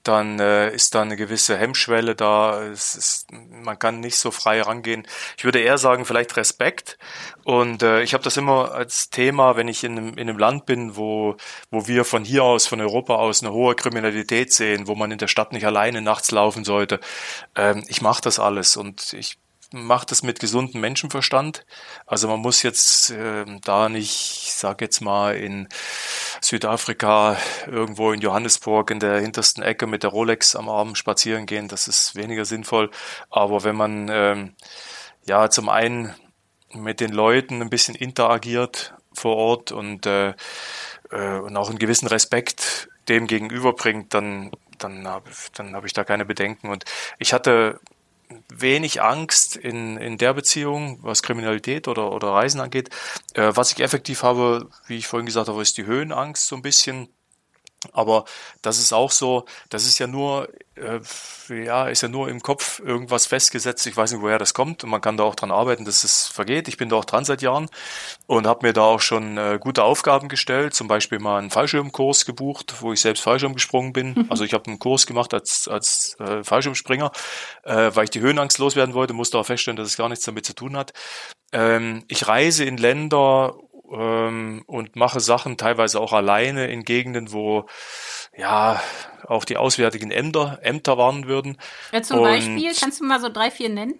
[0.01, 2.63] dann äh, ist da eine gewisse Hemmschwelle da.
[2.63, 5.05] Es ist, man kann nicht so frei rangehen.
[5.37, 6.97] Ich würde eher sagen, vielleicht Respekt.
[7.43, 10.65] Und äh, ich habe das immer als Thema, wenn ich in einem, in einem Land
[10.65, 11.35] bin, wo,
[11.69, 15.17] wo wir von hier aus, von Europa aus, eine hohe Kriminalität sehen, wo man in
[15.17, 16.99] der Stadt nicht alleine nachts laufen sollte.
[17.55, 19.37] Ähm, ich mache das alles und ich
[19.71, 21.65] macht es mit gesundem Menschenverstand.
[22.05, 25.67] Also man muss jetzt äh, da nicht, ich sag jetzt mal, in
[26.41, 31.67] Südafrika irgendwo in Johannesburg in der hintersten Ecke mit der Rolex am Arm spazieren gehen.
[31.67, 32.89] Das ist weniger sinnvoll.
[33.29, 34.55] Aber wenn man ähm,
[35.25, 36.15] ja zum einen
[36.73, 40.33] mit den Leuten ein bisschen interagiert vor Ort und, äh,
[41.11, 46.03] äh, und auch einen gewissen Respekt dem gegenüberbringt, dann dann habe dann hab ich da
[46.03, 46.69] keine Bedenken.
[46.69, 46.85] Und
[47.19, 47.79] ich hatte
[48.61, 52.89] wenig Angst in, in der Beziehung, was Kriminalität oder, oder Reisen angeht.
[53.33, 56.61] Äh, was ich effektiv habe, wie ich vorhin gesagt habe, ist die Höhenangst so ein
[56.61, 57.09] bisschen.
[57.93, 58.25] Aber
[58.61, 60.99] das ist auch so, das ist ja nur, äh,
[61.49, 63.85] ja, ist ja nur im Kopf irgendwas festgesetzt.
[63.85, 66.27] Ich weiß nicht, woher das kommt und man kann da auch dran arbeiten, dass es
[66.27, 66.67] vergeht.
[66.67, 67.69] Ich bin da auch dran seit Jahren
[68.25, 70.73] und habe mir da auch schon äh, gute Aufgaben gestellt.
[70.73, 74.13] Zum Beispiel mal einen Fallschirmkurs gebucht, wo ich selbst Fallschirm gesprungen bin.
[74.13, 74.25] Mhm.
[74.29, 77.11] Also ich habe einen Kurs gemacht als, als äh, Fallschirmspringer,
[77.63, 80.45] äh, weil ich die Höhenangst loswerden wollte, musste auch feststellen, dass es gar nichts damit
[80.45, 80.93] zu tun hat.
[81.53, 83.55] Ähm, ich reise in Länder
[83.91, 87.67] ähm, und mache Sachen teilweise auch alleine in Gegenden, wo
[88.35, 88.81] ja
[89.25, 91.57] auch die auswärtigen Ämter, Ämter warnen würden.
[91.91, 93.95] Ja, zum und, Beispiel, kannst du mal so drei, vier nennen?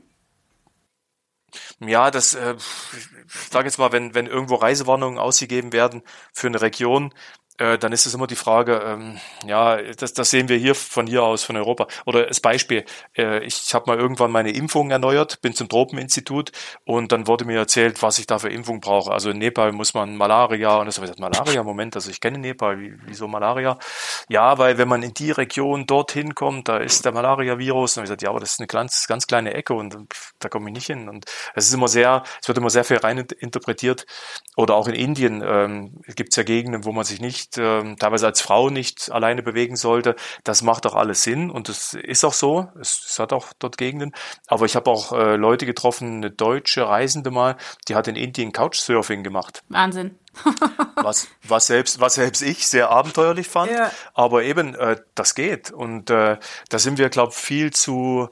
[1.79, 6.61] Ja, das, äh, ich sage jetzt mal, wenn, wenn irgendwo Reisewarnungen ausgegeben werden für eine
[6.61, 7.13] Region,
[7.57, 11.07] äh, dann ist es immer die Frage, ähm, ja, das, das sehen wir hier von
[11.07, 11.87] hier aus, von Europa.
[12.05, 12.85] Oder als Beispiel,
[13.17, 16.51] äh, ich habe mal irgendwann meine Impfung erneuert, bin zum Tropeninstitut
[16.85, 19.11] und dann wurde mir erzählt, was ich da für Impfung brauche.
[19.11, 22.21] Also in Nepal muss man Malaria und das habe ich gesagt, Malaria, Moment, also ich
[22.21, 23.77] kenne Nepal, wie, wieso Malaria?
[24.29, 27.97] Ja, weil wenn man in die Region dorthin kommt, da ist der Malaria-Virus.
[27.97, 29.97] Und ich gesagt, ja, aber das ist eine ganz, ganz kleine Ecke und
[30.39, 31.09] da komme ich nicht hin.
[31.09, 34.05] Und es ist immer sehr, es wird immer sehr viel rein interpretiert.
[34.55, 37.95] Oder auch in Indien ähm, gibt es ja Gegenden, wo man sich nicht nicht, äh,
[37.95, 40.15] teilweise als Frau nicht alleine bewegen sollte.
[40.43, 42.67] Das macht doch alles Sinn und das ist auch so.
[42.79, 44.13] Es, es hat auch dort Gegenden.
[44.47, 47.57] Aber ich habe auch äh, Leute getroffen, eine deutsche Reisende mal,
[47.87, 49.63] die hat in Indien Couchsurfing gemacht.
[49.69, 50.17] Wahnsinn.
[50.95, 53.71] was, was, selbst, was selbst ich sehr abenteuerlich fand.
[53.71, 53.91] Ja.
[54.13, 55.71] Aber eben, äh, das geht.
[55.71, 56.37] Und äh,
[56.69, 58.29] da sind wir, glaube ich, viel zu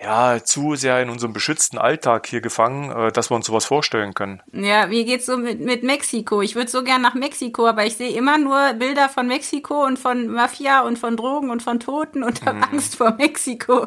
[0.00, 4.14] ja, zu sehr in unserem beschützten Alltag hier gefangen, äh, dass wir uns sowas vorstellen
[4.14, 4.42] können.
[4.52, 6.42] Ja, wie geht's so mit, mit Mexiko?
[6.42, 9.98] Ich würde so gern nach Mexiko, aber ich sehe immer nur Bilder von Mexiko und
[9.98, 12.64] von Mafia und von Drogen und von Toten und habe mm.
[12.72, 13.86] Angst vor Mexiko.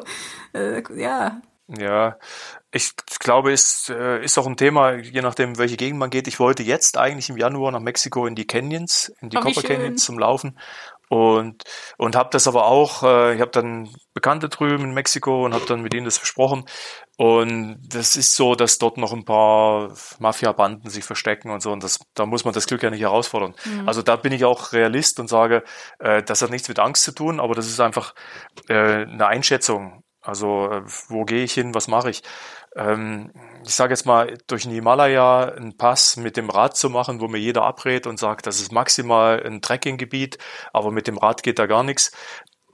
[0.54, 1.40] Äh, ja.
[1.68, 2.16] Ja,
[2.70, 6.26] ich glaube, es äh, ist auch ein Thema, je nachdem, welche Gegend man geht.
[6.26, 9.62] Ich wollte jetzt eigentlich im Januar nach Mexiko in die Canyons, in die oh, Copper
[9.62, 10.58] Canyons zum Laufen.
[11.10, 11.64] Und
[11.96, 15.64] und habe das aber auch äh, ich habe dann Bekannte drüben in Mexiko und habe
[15.66, 16.64] dann mit ihnen das versprochen.
[17.16, 21.72] Und das ist so dass dort noch ein paar Mafia Banden sich verstecken und so.
[21.72, 23.54] Und das da muss man das Glück ja nicht herausfordern.
[23.64, 23.88] Mhm.
[23.88, 25.64] also da bin ich auch Realist und sage
[25.98, 28.14] äh, das hat nichts mit Angst zu tun aber das ist einfach
[28.68, 32.22] äh, eine Einschätzung also äh, wo gehe ich hin was mache ich
[32.76, 33.32] ähm,
[33.64, 37.28] ich sage jetzt mal, durch den Himalaya einen Pass mit dem Rad zu machen, wo
[37.28, 40.38] mir jeder abrät und sagt, das ist maximal ein Trekkinggebiet,
[40.72, 42.12] aber mit dem Rad geht da gar nichts.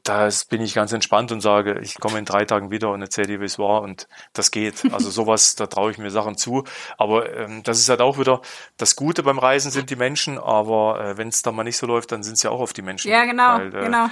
[0.03, 3.29] Das bin ich ganz entspannt und sage, ich komme in drei Tagen wieder und erzähle
[3.29, 4.83] dir, wie es war und das geht.
[4.93, 6.65] Also sowas, da traue ich mir Sachen zu.
[6.99, 8.43] Aber ähm, das ist halt auch wieder
[8.77, 11.87] das Gute beim Reisen sind die Menschen, aber äh, wenn es da mal nicht so
[11.87, 13.11] läuft, dann sind es ja auch auf die Menschen.
[13.11, 14.09] Ja, genau, Weil, äh, genau.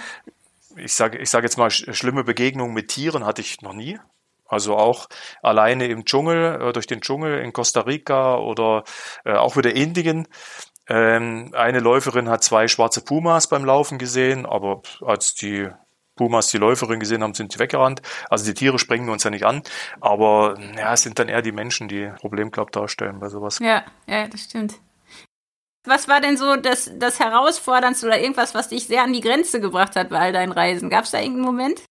[0.76, 3.98] Ich sage ich sag jetzt mal, schlimme Begegnungen mit Tieren hatte ich noch nie.
[4.46, 5.08] Also auch
[5.42, 8.84] alleine im Dschungel, äh, durch den Dschungel in Costa Rica oder
[9.24, 10.28] äh, auch wieder Indien.
[10.88, 15.68] Ähm, eine Läuferin hat zwei schwarze Pumas beim Laufen gesehen, aber als die
[16.16, 18.02] Pumas die Läuferin gesehen haben, sind sie weggerannt.
[18.28, 19.62] Also die Tiere springen uns ja nicht an,
[20.00, 23.58] aber ja, es sind dann eher die Menschen, die Problem, glaube darstellen bei sowas.
[23.60, 24.74] Ja, ja, das stimmt.
[25.84, 29.60] Was war denn so das, das Herausforderndste oder irgendwas, was dich sehr an die Grenze
[29.60, 30.90] gebracht hat bei all deinen Reisen?
[30.90, 31.82] Gab es da irgendeinen Moment?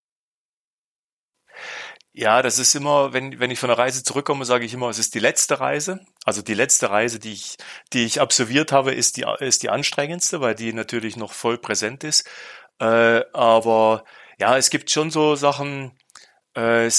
[2.13, 4.99] Ja, das ist immer, wenn, wenn ich von der Reise zurückkomme, sage ich immer, es
[4.99, 6.01] ist die letzte Reise.
[6.25, 7.57] Also die letzte Reise, die ich,
[7.93, 12.03] die ich absolviert habe, ist die, ist die anstrengendste, weil die natürlich noch voll präsent
[12.03, 12.27] ist.
[12.79, 14.03] Äh, aber
[14.39, 15.97] ja, es gibt schon so Sachen,
[16.57, 16.95] äh, ich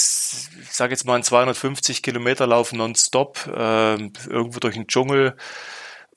[0.70, 5.36] sage jetzt mal ein 250 Kilometer Lauf nonstop, äh, irgendwo durch den Dschungel,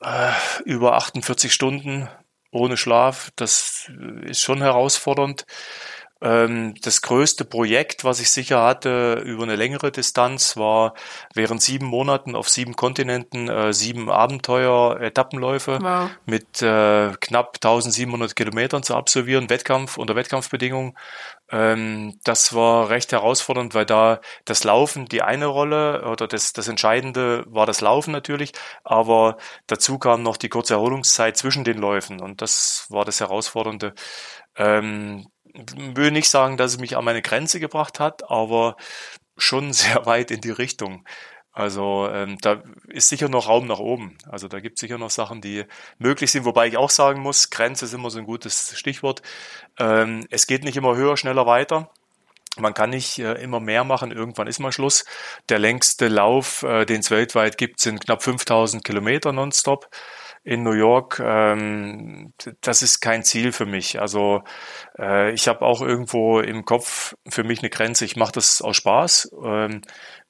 [0.01, 0.31] äh,
[0.65, 2.09] über 48 Stunden
[2.51, 3.31] ohne Schlaf.
[3.35, 3.91] Das
[4.23, 5.45] ist schon herausfordernd.
[6.21, 10.93] Ähm, das größte Projekt, was ich sicher hatte über eine längere Distanz, war
[11.33, 16.09] während sieben Monaten auf sieben Kontinenten äh, sieben Abenteuer-Etappenläufe wow.
[16.25, 20.97] mit äh, knapp 1700 Kilometern zu absolvieren, Wettkampf unter Wettkampfbedingungen.
[21.51, 26.67] Ähm, das war recht herausfordernd, weil da das Laufen die eine Rolle oder das, das
[26.67, 28.51] Entscheidende war das Laufen natürlich,
[28.83, 33.93] aber dazu kam noch die kurze Erholungszeit zwischen den Läufen und das war das Herausfordernde.
[34.57, 38.75] Ähm, will nicht sagen, dass es mich an meine Grenze gebracht hat, aber
[39.37, 41.05] schon sehr weit in die Richtung.
[41.55, 44.17] Also ähm, da ist sicher noch Raum nach oben.
[44.29, 45.63] Also da gibt es sicher noch Sachen, die
[45.99, 49.21] möglich sind, wobei ich auch sagen muss, Grenze ist immer so ein gutes Stichwort.
[49.79, 51.89] Ähm, es geht nicht immer höher, schneller weiter.
[52.57, 55.05] Man kann nicht äh, immer mehr machen, irgendwann ist mal Schluss.
[55.47, 59.89] Der längste Lauf, äh, den es weltweit gibt, sind knapp 5000 Kilometer nonstop
[60.45, 62.31] in New York, ähm,
[62.61, 63.99] das ist kein Ziel für mich.
[63.99, 64.43] Also
[64.97, 68.05] äh, ich habe auch irgendwo im Kopf für mich eine Grenze.
[68.05, 69.81] Ich mache das aus Spaß, ähm,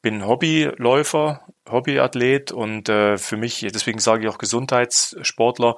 [0.02, 5.76] bin Hobbyläufer, Hobbyathlet und äh, für mich, deswegen sage ich auch Gesundheitssportler,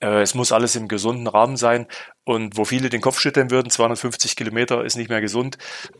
[0.00, 1.86] es muss alles im gesunden Rahmen sein.
[2.28, 5.58] Und wo viele den Kopf schütteln würden, 250 Kilometer ist nicht mehr gesund,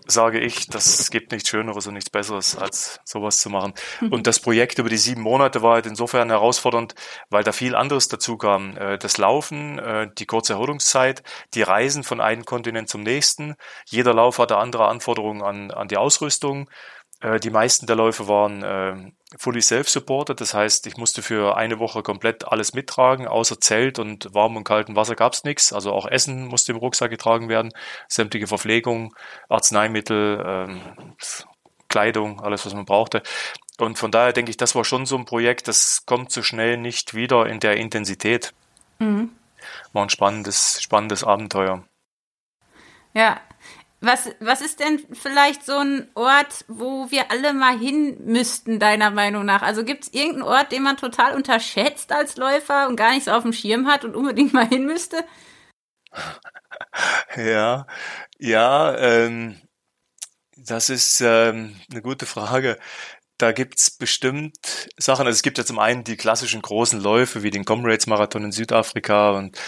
[0.08, 3.74] sage ich, das gibt nichts Schöneres und nichts Besseres, als sowas zu machen.
[4.00, 4.12] Mhm.
[4.12, 6.96] Und das Projekt über die sieben Monate war halt insofern herausfordernd,
[7.30, 8.76] weil da viel anderes dazu kam.
[8.76, 11.22] Äh, das Laufen, äh, die kurze Erholungszeit,
[11.54, 13.54] die Reisen von einem Kontinent zum nächsten.
[13.86, 16.68] Jeder Lauf hatte andere Anforderungen an, an die Ausrüstung.
[17.20, 21.78] Äh, die meisten der Läufe waren äh, fully self-supported, das heißt, ich musste für eine
[21.78, 25.72] Woche komplett alles mittragen, außer Zelt und warm und kaltem Wasser gab's nichts.
[25.72, 27.72] Also auch Essen musste im Rucksack getragen werden,
[28.08, 29.14] sämtliche Verpflegung,
[29.48, 30.80] Arzneimittel, ähm,
[31.88, 33.22] Kleidung, alles, was man brauchte.
[33.78, 36.76] Und von daher denke ich, das war schon so ein Projekt, das kommt so schnell
[36.76, 38.54] nicht wieder in der Intensität.
[38.98, 39.30] Mhm.
[39.92, 41.84] War ein spannendes, spannendes Abenteuer.
[43.12, 43.40] Ja,
[44.06, 49.10] was, was ist denn vielleicht so ein Ort, wo wir alle mal hin müssten, deiner
[49.10, 49.62] Meinung nach?
[49.62, 53.32] Also gibt es irgendeinen Ort, den man total unterschätzt als Läufer und gar nicht so
[53.32, 55.24] auf dem Schirm hat und unbedingt mal hin müsste?
[57.36, 57.86] Ja,
[58.38, 59.60] ja, ähm,
[60.56, 62.78] das ist ähm, eine gute Frage.
[63.38, 65.26] Da gibt's bestimmt Sachen.
[65.26, 69.32] Also es gibt ja zum einen die klassischen großen Läufe wie den Comrades-Marathon in Südafrika
[69.32, 69.58] und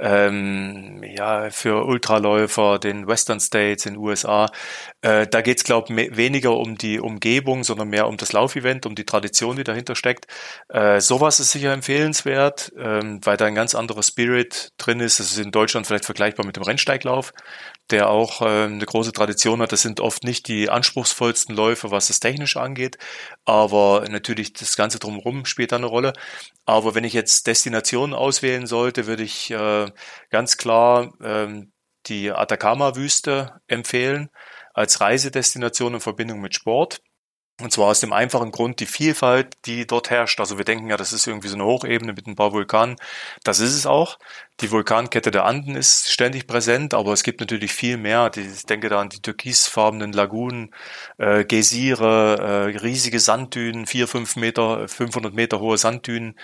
[0.00, 4.50] ähm, ja für Ultraläufer den Western States in den USA.
[5.02, 8.96] Äh, da geht's glaube ich weniger um die Umgebung, sondern mehr um das Laufevent, um
[8.96, 10.26] die Tradition, die dahinter steckt.
[10.68, 15.20] Äh, sowas ist sicher empfehlenswert, ähm, weil da ein ganz anderer Spirit drin ist.
[15.20, 17.32] Das ist in Deutschland vielleicht vergleichbar mit dem Rennsteiglauf
[17.92, 19.72] der auch äh, eine große Tradition hat.
[19.72, 22.98] Das sind oft nicht die anspruchsvollsten Läufe, was das Technische angeht,
[23.44, 26.12] aber natürlich das Ganze drumherum spielt da eine Rolle.
[26.64, 29.90] Aber wenn ich jetzt Destinationen auswählen sollte, würde ich äh,
[30.30, 31.66] ganz klar äh,
[32.06, 34.30] die Atacama-Wüste empfehlen
[34.74, 37.02] als Reisedestination in Verbindung mit Sport.
[37.62, 40.40] Und zwar aus dem einfachen Grund, die Vielfalt, die dort herrscht.
[40.40, 42.96] Also wir denken ja, das ist irgendwie so eine Hochebene mit ein paar Vulkanen.
[43.44, 44.18] Das ist es auch.
[44.60, 48.30] Die Vulkankette der Anden ist ständig präsent, aber es gibt natürlich viel mehr.
[48.36, 50.74] Ich denke da an die türkisfarbenen Lagunen,
[51.18, 56.34] äh, Geysire, äh, riesige Sanddünen, vier, fünf Meter, 500 Meter hohe Sanddünen.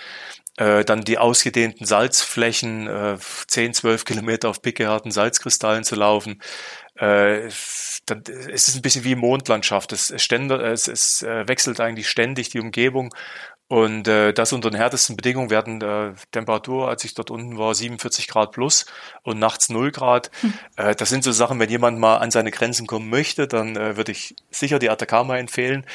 [0.57, 6.41] Äh, dann die ausgedehnten Salzflächen, äh, 10, 12 Kilometer auf pickeharten Salzkristallen zu laufen.
[6.99, 7.49] Äh,
[8.05, 9.93] dann, es ist ein bisschen wie Mondlandschaft.
[9.93, 13.13] Es, es, ständer, es, es äh, wechselt eigentlich ständig die Umgebung.
[13.67, 17.75] Und äh, das unter den härtesten Bedingungen werden äh, Temperatur, als ich dort unten war,
[17.75, 18.87] 47 Grad plus
[19.21, 20.31] und nachts 0 Grad.
[20.41, 20.53] Hm.
[20.75, 23.95] Äh, das sind so Sachen, wenn jemand mal an seine Grenzen kommen möchte, dann äh,
[23.95, 25.85] würde ich sicher die Atacama empfehlen.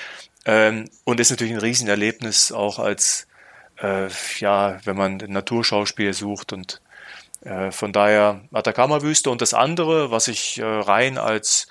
[0.46, 3.26] Ähm, und ist natürlich ein Riesenerlebnis auch als,
[3.82, 6.80] äh, ja, wenn man Naturschauspiel sucht und
[7.44, 11.68] äh, von daher Atacama-Wüste und das andere, was ich äh, rein als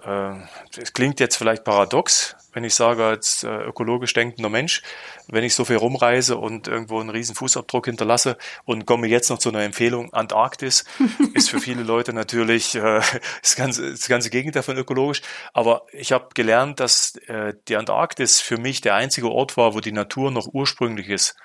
[0.00, 4.82] es klingt jetzt vielleicht paradox, wenn ich sage, als äh, ökologisch denkender Mensch,
[5.26, 9.38] wenn ich so viel rumreise und irgendwo einen riesen Fußabdruck hinterlasse und komme jetzt noch
[9.38, 10.84] zu einer Empfehlung, Antarktis
[11.34, 13.00] ist für viele Leute natürlich äh,
[13.42, 15.22] das, ganze, das ganze Gegenteil von ökologisch.
[15.52, 19.80] Aber ich habe gelernt, dass äh, die Antarktis für mich der einzige Ort war, wo
[19.80, 21.36] die Natur noch ursprünglich ist,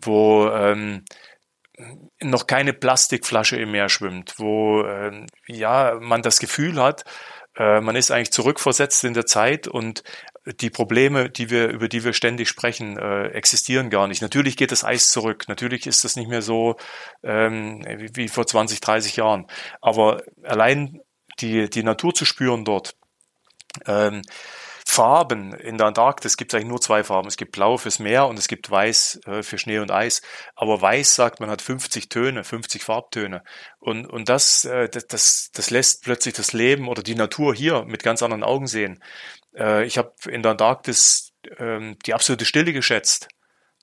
[0.00, 1.04] wo ähm,
[2.20, 7.04] noch keine Plastikflasche im Meer schwimmt, wo äh, ja man das Gefühl hat,
[7.56, 10.02] äh, man ist eigentlich zurückversetzt in der Zeit und
[10.60, 14.22] die Probleme, die wir, über die wir ständig sprechen, äh, existieren gar nicht.
[14.22, 15.46] Natürlich geht das Eis zurück.
[15.48, 16.76] Natürlich ist das nicht mehr so
[17.24, 19.46] ähm, wie, wie vor 20, 30 Jahren.
[19.80, 21.00] Aber allein
[21.40, 22.94] die, die Natur zu spüren dort,
[23.86, 24.22] ähm,
[24.88, 27.26] Farben in der Antarktis gibt es eigentlich nur zwei Farben.
[27.26, 30.22] Es gibt Blau fürs Meer und es gibt Weiß äh, für Schnee und Eis.
[30.54, 33.42] Aber Weiß sagt, man hat 50 Töne, 50 Farbtöne.
[33.80, 38.04] Und, und das, äh, das, das lässt plötzlich das Leben oder die Natur hier mit
[38.04, 39.02] ganz anderen Augen sehen.
[39.56, 43.28] Äh, ich habe in der Antarktis ähm, die absolute Stille geschätzt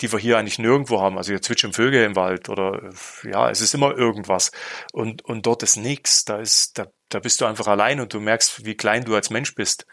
[0.01, 1.17] die wir hier eigentlich nirgendwo haben.
[1.17, 2.91] Also hier zwitschern Vögel im Wald oder
[3.23, 4.51] ja, es ist immer irgendwas.
[4.91, 6.25] Und, und dort ist nichts.
[6.25, 9.29] Da ist, da, da bist du einfach allein und du merkst, wie klein du als
[9.29, 9.85] Mensch bist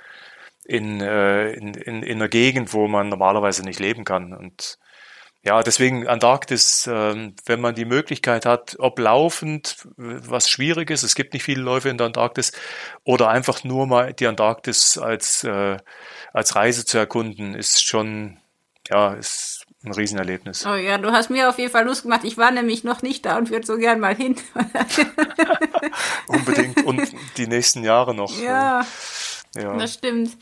[0.71, 4.33] in, äh, in, in, in einer Gegend, wo man normalerweise nicht leben kann.
[4.33, 4.79] Und
[5.43, 11.17] ja, deswegen Antarktis, äh, wenn man die Möglichkeit hat, ob laufend, was schwierig ist, es
[11.17, 12.53] gibt nicht viele Läufe in der Antarktis,
[13.03, 15.79] oder einfach nur mal die Antarktis als, äh,
[16.33, 18.39] als Reise zu erkunden, ist schon,
[18.89, 20.67] ja, ist ein Riesenerlebnis.
[20.67, 22.21] Oh ja, du hast mir auf jeden Fall Lust gemacht.
[22.23, 24.37] Ich war nämlich noch nicht da und würde so gern mal hin.
[26.29, 26.85] Unbedingt.
[26.85, 28.39] Und die nächsten Jahre noch.
[28.41, 28.87] Ja.
[29.55, 29.77] Ja.
[29.77, 30.37] Das stimmt.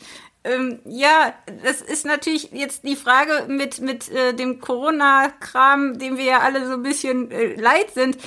[0.45, 6.23] Ähm, ja, das ist natürlich jetzt die Frage mit, mit äh, dem Corona-Kram, dem wir
[6.23, 8.17] ja alle so ein bisschen äh, leid sind.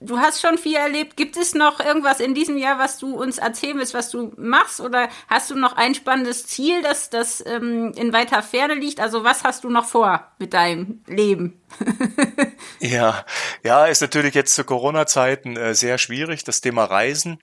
[0.00, 1.18] Du hast schon viel erlebt.
[1.18, 4.80] Gibt es noch irgendwas in diesem Jahr, was du uns erzählen willst, was du machst?
[4.80, 8.98] Oder hast du noch ein spannendes Ziel, das, das ähm, in weiter Ferne liegt?
[8.98, 11.60] Also was hast du noch vor mit deinem Leben?
[12.80, 13.26] ja,
[13.62, 17.38] ja, ist natürlich jetzt zu Corona-Zeiten äh, sehr schwierig, das Thema Reisen.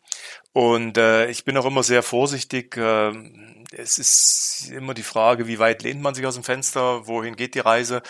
[0.53, 2.77] Und äh, ich bin auch immer sehr vorsichtig.
[2.77, 3.11] Äh,
[3.71, 7.53] es ist immer die Frage, wie weit lehnt man sich aus dem Fenster, wohin geht
[7.53, 8.01] die Reise,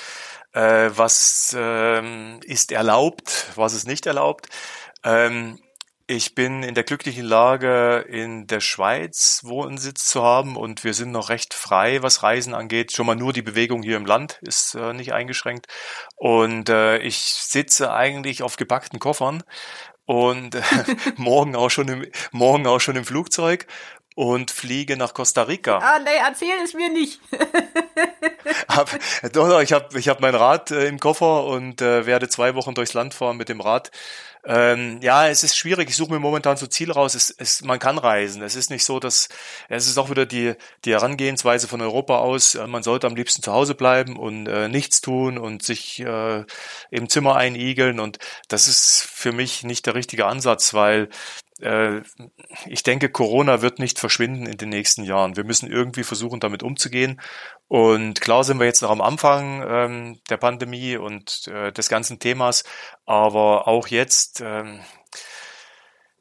[0.54, 4.48] äh, was ähm, ist erlaubt, was ist nicht erlaubt.
[5.04, 5.60] Ähm,
[6.10, 11.12] ich bin in der glücklichen Lage, in der Schweiz Wohnsitz zu haben und wir sind
[11.12, 12.94] noch recht frei, was Reisen angeht.
[12.94, 15.68] Schon mal nur die Bewegung hier im Land ist äh, nicht eingeschränkt.
[16.16, 19.44] Und äh, ich sitze eigentlich auf gepackten Koffern
[20.08, 20.62] und äh,
[21.18, 23.68] morgen auch schon im morgen auch schon im Flugzeug
[24.16, 25.78] und fliege nach Costa Rica.
[25.78, 27.22] Ah, nee, erzähl es mir nicht.
[28.68, 28.90] hab,
[29.32, 32.74] doch, ich habe ich hab mein Rad äh, im Koffer und äh, werde zwei Wochen
[32.74, 33.92] durchs Land fahren mit dem Rad.
[34.50, 35.90] Ähm, ja, es ist schwierig.
[35.90, 37.16] Ich suche mir momentan so Ziele raus.
[37.16, 38.42] Es, es, man kann reisen.
[38.42, 39.28] Es ist nicht so, dass
[39.68, 40.56] es ist auch wieder die
[40.86, 42.56] die Herangehensweise von Europa aus.
[42.56, 46.46] Äh, man sollte am liebsten zu Hause bleiben und äh, nichts tun und sich äh,
[46.92, 48.00] im Zimmer einigeln.
[48.00, 51.10] Und das ist für mich nicht der richtige Ansatz, weil
[51.60, 55.36] ich denke, Corona wird nicht verschwinden in den nächsten Jahren.
[55.36, 57.20] Wir müssen irgendwie versuchen, damit umzugehen.
[57.68, 62.20] Und klar sind wir jetzt noch am Anfang ähm, der Pandemie und äh, des ganzen
[62.20, 62.64] Themas,
[63.06, 64.82] aber auch jetzt, ähm, äh,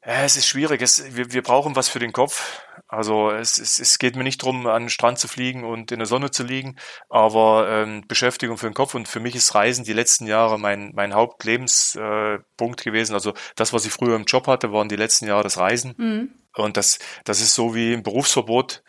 [0.07, 0.81] es ist schwierig.
[0.81, 2.61] Es, wir, wir brauchen was für den Kopf.
[2.87, 5.99] Also es, es, es geht mir nicht darum, an den Strand zu fliegen und in
[5.99, 6.77] der Sonne zu liegen,
[7.09, 8.95] aber ähm, Beschäftigung für den Kopf.
[8.95, 13.13] Und für mich ist Reisen die letzten Jahre mein, mein Hauptlebenspunkt äh, gewesen.
[13.13, 15.93] Also das, was ich früher im Job hatte, waren die letzten Jahre das Reisen.
[15.97, 16.29] Mhm.
[16.55, 18.83] Und das, das ist so wie ein Berufsverbot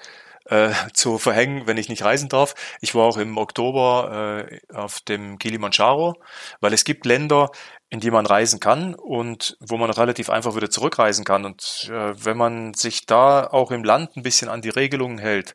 [0.45, 2.55] äh, zu verhängen, wenn ich nicht reisen darf.
[2.81, 6.23] Ich war auch im Oktober äh, auf dem Kilimanjaro,
[6.61, 7.51] weil es gibt Länder,
[7.91, 11.45] in die man reisen kann und wo man relativ einfach wieder zurückreisen kann.
[11.45, 15.55] Und äh, wenn man sich da auch im Land ein bisschen an die Regelungen hält,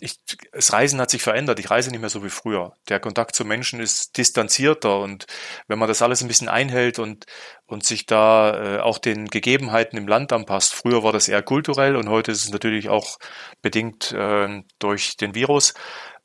[0.00, 0.18] ich,
[0.52, 1.58] das Reisen hat sich verändert.
[1.58, 2.74] Ich reise nicht mehr so wie früher.
[2.88, 5.26] Der Kontakt zu Menschen ist distanzierter und
[5.66, 7.26] wenn man das alles ein bisschen einhält und,
[7.66, 10.74] und sich da äh, auch den Gegebenheiten im Land anpasst.
[10.74, 13.18] Früher war das eher kulturell und heute ist es natürlich auch
[13.62, 15.74] bedingt äh, durch den Virus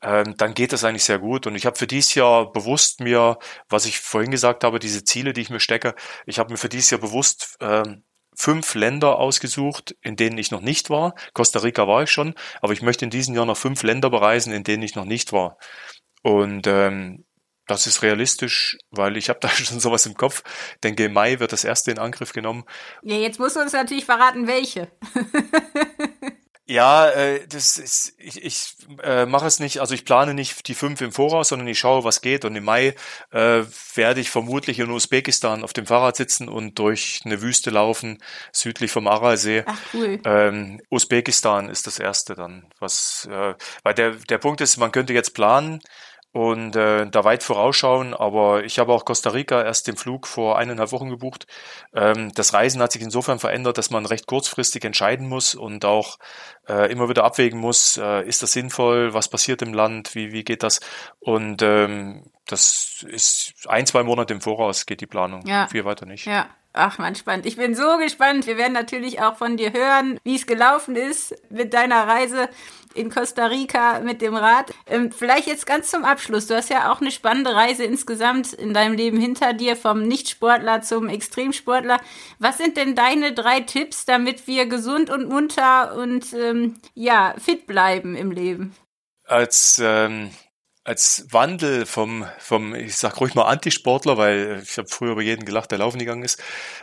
[0.04, 1.48] ähm, dann geht das eigentlich sehr gut.
[1.48, 3.40] Und ich habe für dieses Jahr bewusst mir,
[3.70, 6.70] was ich vorhin gesagt habe, diese Ziele, die ich mir stecke, ich habe mir für
[6.70, 8.04] dieses Jahr bewusst ähm,
[8.36, 11.16] fünf Länder ausgesucht, in denen ich noch nicht war.
[11.34, 14.54] Costa Rica war ich schon, aber ich möchte in diesem Jahr noch fünf Länder bereisen,
[14.54, 15.58] in denen ich noch nicht war.
[16.22, 17.26] Und ähm,
[17.68, 20.44] das ist realistisch, weil ich habe da schon sowas im Kopf.
[20.84, 22.64] Denke, Mai wird das erste in Angriff genommen.
[23.02, 24.92] Ja, jetzt musst du uns natürlich verraten, welche.
[26.66, 30.76] Ja, äh, das ist, ich, ich äh, mache es nicht, also ich plane nicht die
[30.76, 32.46] fünf im Voraus, sondern ich schaue, was geht.
[32.46, 32.96] Und im Mai
[33.32, 33.64] äh,
[33.96, 38.24] werde ich vermutlich in Usbekistan auf dem Fahrrad sitzen und durch eine Wüste laufen,
[38.54, 39.64] südlich vom Aralsee.
[39.66, 40.22] Ach cool.
[40.24, 45.14] Ähm, Usbekistan ist das erste dann, was, äh, weil der, der Punkt ist, man könnte
[45.14, 45.82] jetzt planen,
[46.34, 48.14] und äh, da weit vorausschauen.
[48.14, 51.46] Aber ich habe auch Costa Rica erst den Flug vor eineinhalb Wochen gebucht.
[51.94, 56.18] Ähm, das Reisen hat sich insofern verändert, dass man recht kurzfristig entscheiden muss und auch
[56.68, 60.44] äh, immer wieder abwägen muss, äh, ist das sinnvoll, was passiert im Land, wie, wie
[60.44, 60.80] geht das?
[61.20, 65.46] Und ähm, das ist ein, zwei Monate im Voraus geht die Planung.
[65.46, 65.68] Ja.
[65.68, 66.26] Viel weiter nicht.
[66.26, 66.48] Ja.
[66.76, 67.46] Ach man, spannend.
[67.46, 68.48] Ich bin so gespannt.
[68.48, 72.50] Wir werden natürlich auch von dir hören, wie es gelaufen ist mit deiner Reise
[72.96, 74.72] in Costa Rica mit dem Rad.
[74.88, 76.48] Ähm, vielleicht jetzt ganz zum Abschluss.
[76.48, 80.82] Du hast ja auch eine spannende Reise insgesamt in deinem Leben hinter dir, vom Nichtsportler
[80.82, 82.00] zum Extremsportler.
[82.40, 87.68] Was sind denn deine drei Tipps, damit wir gesund und munter und ähm, ja, fit
[87.68, 88.76] bleiben im Leben?
[89.26, 90.32] Als ähm,
[90.84, 95.46] als Wandel vom, vom, ich sag ruhig mal Antisportler, weil ich habe früher über jeden
[95.46, 96.42] gelacht, der laufen gegangen ist,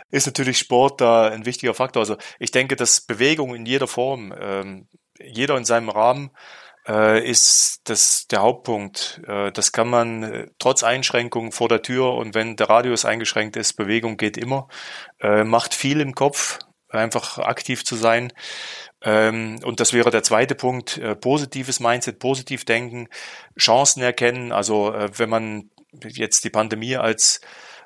[0.09, 2.01] ist natürlich Sport da ein wichtiger Faktor.
[2.01, 4.87] Also ich denke, dass Bewegung in jeder Form, ähm,
[5.19, 6.31] jeder in seinem Rahmen,
[6.87, 9.21] äh, ist das der Hauptpunkt.
[9.27, 13.55] Äh, das kann man äh, trotz Einschränkungen vor der Tür und wenn der Radius eingeschränkt
[13.55, 14.67] ist, Bewegung geht immer,
[15.19, 18.33] äh, macht viel im Kopf, einfach aktiv zu sein.
[19.03, 23.07] Ähm, und das wäre der zweite Punkt, äh, positives Mindset, positiv denken,
[23.57, 24.51] Chancen erkennen.
[24.51, 25.69] Also äh, wenn man
[26.07, 27.41] jetzt die Pandemie als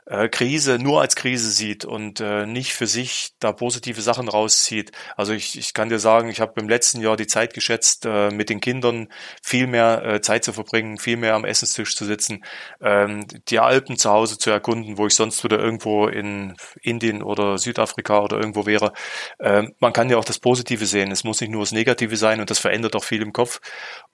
[0.05, 4.91] äh, Krise nur als Krise sieht und äh, nicht für sich da positive Sachen rauszieht.
[5.15, 8.29] Also ich, ich kann dir sagen, ich habe im letzten Jahr die Zeit geschätzt, äh,
[8.29, 9.07] mit den Kindern
[9.41, 12.43] viel mehr äh, Zeit zu verbringen, viel mehr am Essenstisch zu sitzen,
[12.81, 17.57] ähm, die Alpen zu Hause zu erkunden, wo ich sonst wieder irgendwo in Indien oder
[17.57, 18.93] Südafrika oder irgendwo wäre.
[19.39, 21.11] Ähm, man kann ja auch das Positive sehen.
[21.11, 23.59] Es muss nicht nur das Negative sein und das verändert auch viel im Kopf.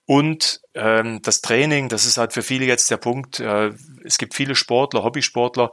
[0.06, 3.40] Und ähm, das Training, das ist halt für viele jetzt der Punkt.
[3.40, 3.72] Äh,
[4.04, 5.70] es gibt viele Sportler, Hobbysportler,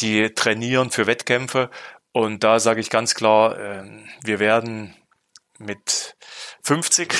[0.00, 1.70] die trainieren für Wettkämpfe.
[2.12, 3.84] Und da sage ich ganz klar, äh,
[4.24, 4.96] wir werden
[5.58, 6.16] mit
[6.62, 7.14] 50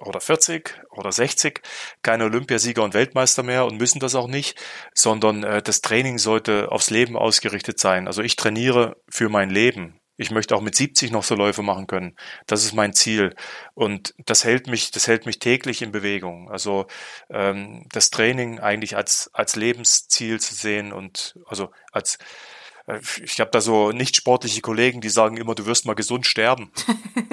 [0.00, 1.62] oder 40 oder 60
[2.02, 4.60] keine Olympiasieger und Weltmeister mehr und müssen das auch nicht,
[4.94, 8.06] sondern äh, das Training sollte aufs Leben ausgerichtet sein.
[8.06, 10.01] Also ich trainiere für mein Leben.
[10.16, 12.16] Ich möchte auch mit 70 noch so Läufe machen können.
[12.46, 13.34] Das ist mein Ziel.
[13.74, 16.50] Und das hält mich, das hält mich täglich in Bewegung.
[16.50, 16.86] Also
[17.30, 22.18] ähm, das Training eigentlich als, als Lebensziel zu sehen und also als
[22.86, 26.26] äh, ich habe da so nicht sportliche Kollegen, die sagen immer, du wirst mal gesund
[26.26, 26.70] sterben.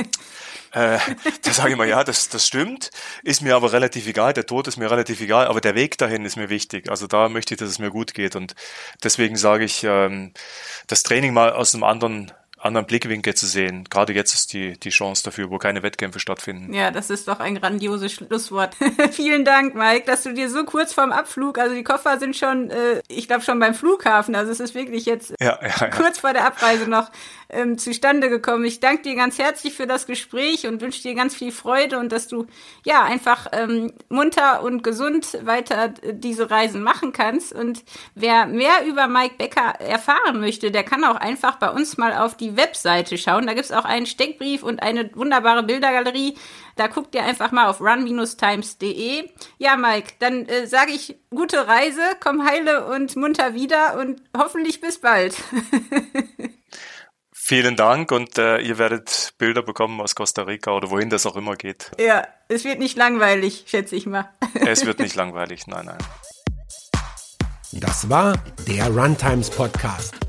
[0.72, 1.00] äh,
[1.44, 2.92] da sage ich mal, ja, das, das stimmt,
[3.24, 6.26] ist mir aber relativ egal, der Tod ist mir relativ egal, aber der Weg dahin
[6.26, 6.90] ist mir wichtig.
[6.90, 8.36] Also da möchte ich, dass es mir gut geht.
[8.36, 8.56] Und
[9.04, 10.34] deswegen sage ich, ähm,
[10.88, 13.86] das Training mal aus einem anderen anderen Blickwinkel zu sehen.
[13.90, 16.74] Gerade jetzt ist die, die Chance dafür, wo keine Wettkämpfe stattfinden.
[16.74, 18.76] Ja, das ist doch ein grandioses Schlusswort.
[19.12, 22.70] Vielen Dank, Mike, dass du dir so kurz vorm Abflug, also die Koffer sind schon,
[22.70, 25.88] äh, ich glaube schon beim Flughafen, also es ist wirklich jetzt ja, ja, ja.
[25.90, 27.10] kurz vor der Abreise noch
[27.50, 28.64] ähm, zustande gekommen.
[28.66, 32.12] Ich danke dir ganz herzlich für das Gespräch und wünsche dir ganz viel Freude und
[32.12, 32.46] dass du
[32.86, 37.54] ja einfach ähm, munter und gesund weiter äh, diese Reisen machen kannst.
[37.54, 37.84] Und
[38.16, 42.38] wer mehr über Mike Becker erfahren möchte, der kann auch einfach bei uns mal auf
[42.50, 43.48] die Webseite schauen.
[43.48, 46.36] Da gibt's auch einen Steckbrief und eine wunderbare Bildergalerie.
[46.76, 49.30] Da guckt ihr einfach mal auf run-times.de.
[49.58, 54.82] Ja, Mike, dann äh, sage ich gute Reise, komm heile und munter wieder und hoffentlich
[54.82, 55.36] bis bald.
[57.32, 61.36] Vielen Dank und äh, ihr werdet Bilder bekommen aus Costa Rica oder wohin das auch
[61.36, 61.90] immer geht.
[62.00, 64.30] Ja, es wird nicht langweilig, schätze ich mal.
[64.54, 65.98] es wird nicht langweilig, nein, nein.
[67.72, 68.34] Das war
[68.68, 70.29] der Runtimes Podcast.